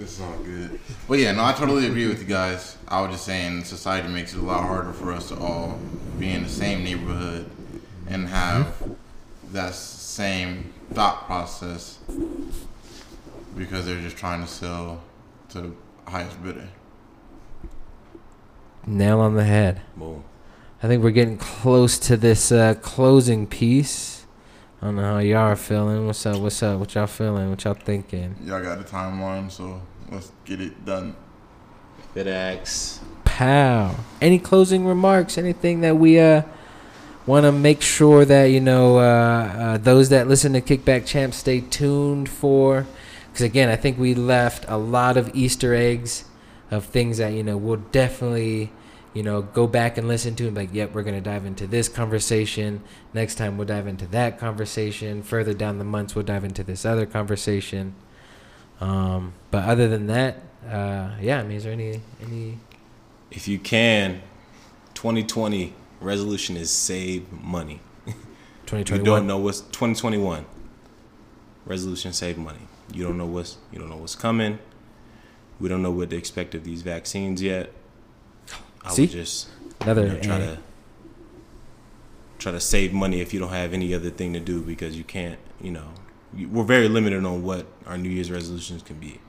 [0.00, 0.80] it's all good.
[1.08, 2.76] But yeah, no, I totally agree with you guys.
[2.88, 5.78] I was just saying society makes it a lot harder for us to all
[6.18, 7.50] be in the same neighborhood
[8.08, 8.74] and have
[9.52, 11.98] that same thought process
[13.56, 15.02] because they're just trying to sell
[15.50, 15.72] to the
[16.10, 16.68] highest bidder.
[18.86, 20.24] nail on the head boom.
[20.82, 24.19] I think we're getting close to this uh, closing piece.
[24.82, 26.06] I don't know how y'all are feeling.
[26.06, 26.38] What's up?
[26.40, 26.80] What's up?
[26.80, 27.50] What y'all feeling?
[27.50, 28.34] What y'all thinking?
[28.42, 31.14] Y'all got the timeline, so let's get it done.
[32.14, 33.00] FedEx.
[33.26, 33.94] Pow.
[34.22, 35.36] Any closing remarks?
[35.36, 36.44] Anything that we uh
[37.26, 41.34] want to make sure that you know uh, uh, those that listen to Kickback Champ
[41.34, 42.86] stay tuned for?
[43.30, 46.24] Because again, I think we left a lot of Easter eggs
[46.70, 48.72] of things that you know we'll definitely
[49.14, 51.66] you know go back and listen to and be like yep we're gonna dive into
[51.66, 52.82] this conversation
[53.12, 56.84] next time we'll dive into that conversation further down the months we'll dive into this
[56.84, 57.94] other conversation
[58.80, 62.58] um but other than that uh yeah i mean is there any any
[63.30, 64.22] If you can,
[64.94, 67.80] 2020 resolution is save money.
[68.06, 68.14] You
[68.66, 70.44] 2021 don't know what's 2021
[71.66, 72.68] resolution save money.
[72.92, 74.58] You don't know what's you don't know what's coming.
[75.58, 77.72] We don't know what to expect of these vaccines yet.
[78.84, 79.02] I See?
[79.02, 79.48] would just
[79.80, 80.58] another you know, try to
[82.38, 85.04] try to save money if you don't have any other thing to do because you
[85.04, 85.38] can't.
[85.60, 85.88] You know,
[86.34, 89.20] you, we're very limited on what our New Year's resolutions can be.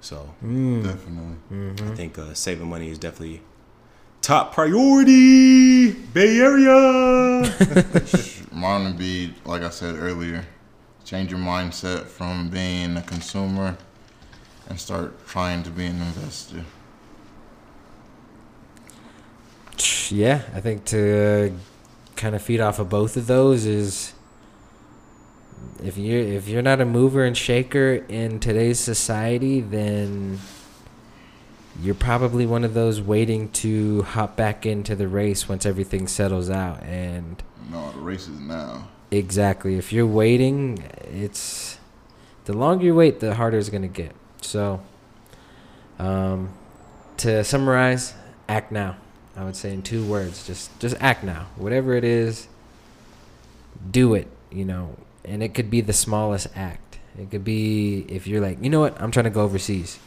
[0.00, 1.36] So mm, Definitely.
[1.50, 1.92] mhm.
[1.92, 3.40] I think uh, saving money is definitely
[4.20, 5.92] top priority.
[5.92, 6.72] Bay Area.
[8.52, 10.44] Mine would be, like I said earlier,
[11.04, 13.76] change your mindset from being a consumer
[14.68, 16.64] and start trying to be an investor.
[20.12, 21.56] Yeah i think to
[22.16, 24.12] kind of feed off of both of those is
[25.82, 30.38] if you if you're not a mover and shaker in today's society then
[31.80, 36.50] you're probably one of those waiting to hop back into the race once everything settles
[36.50, 38.88] out and No, the race is now.
[39.10, 39.76] Exactly.
[39.76, 41.78] If you're waiting, it's
[42.44, 44.12] the longer you wait, the harder it's gonna get.
[44.40, 44.82] So,
[45.98, 46.50] um,
[47.18, 48.14] to summarize,
[48.48, 48.96] act now.
[49.36, 51.46] I would say in two words, just just act now.
[51.56, 52.48] Whatever it is,
[53.90, 54.28] do it.
[54.50, 56.98] You know, and it could be the smallest act.
[57.18, 59.98] It could be if you're like, you know what, I'm trying to go overseas.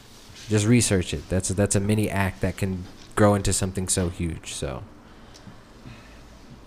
[0.48, 1.28] Just research it.
[1.28, 2.84] That's a, that's a mini act that can
[3.16, 4.52] grow into something so huge.
[4.54, 4.84] So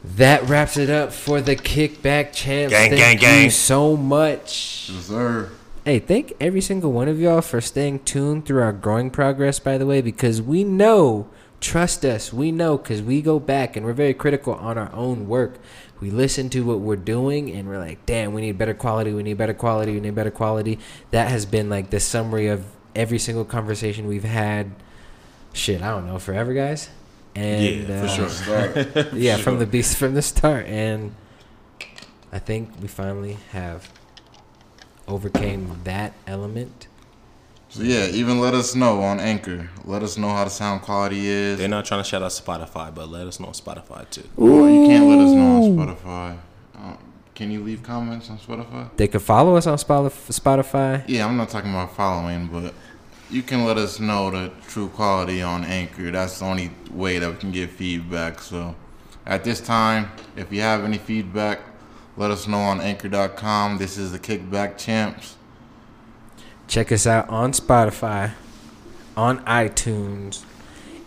[0.03, 2.73] that wraps it up for the kickback champs.
[2.73, 3.49] Gang, Thank gang, you gang.
[3.49, 4.89] so much.
[4.93, 5.49] Yes, sir.
[5.85, 9.77] Hey, thank every single one of y'all for staying tuned through our growing progress, by
[9.77, 11.29] the way, because we know,
[11.59, 15.27] trust us, we know, because we go back and we're very critical on our own
[15.27, 15.59] work.
[15.99, 19.23] We listen to what we're doing and we're like, damn, we need better quality, we
[19.23, 20.79] need better quality, we need better quality.
[21.11, 22.65] That has been like the summary of
[22.95, 24.71] every single conversation we've had.
[25.53, 26.89] Shit, I don't know, forever, guys.
[27.35, 28.29] And Yeah, for uh, sure.
[28.29, 29.13] Start.
[29.13, 31.15] yeah, from the beast from the start, and
[32.31, 33.91] I think we finally have
[35.07, 36.87] overcame that element.
[37.69, 39.69] So yeah, even let us know on Anchor.
[39.85, 41.59] Let us know how the sound quality is.
[41.59, 44.27] They're not trying to shout out Spotify, but let us know on Spotify too.
[44.37, 46.37] Or you can't let us know on Spotify.
[46.75, 46.97] Um,
[47.35, 48.89] can you leave comments on Spotify?
[48.97, 51.03] They could follow us on Spotify.
[51.07, 52.73] Yeah, I'm not talking about following, but
[53.29, 56.09] you can let us know the true quality on Anchor.
[56.09, 58.41] That's the only way that we can get feedback.
[58.41, 58.75] So
[59.27, 61.59] at this time, if you have any feedback,
[62.17, 63.77] let us know on anchor.com.
[63.77, 65.35] This is the Kickback Champs.
[66.69, 68.33] Check us out on Spotify,
[69.17, 70.45] on iTunes,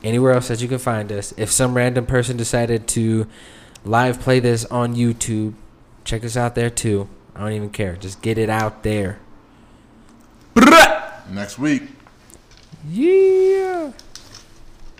[0.02, 1.32] anywhere else that you can find us.
[1.36, 3.28] If some random person decided to
[3.84, 5.54] live play this on YouTube,
[6.04, 7.08] check us out there too.
[7.36, 7.94] I don't even care.
[7.94, 9.20] Just get it out there.
[11.30, 11.84] Next week.
[12.88, 13.92] Yeah.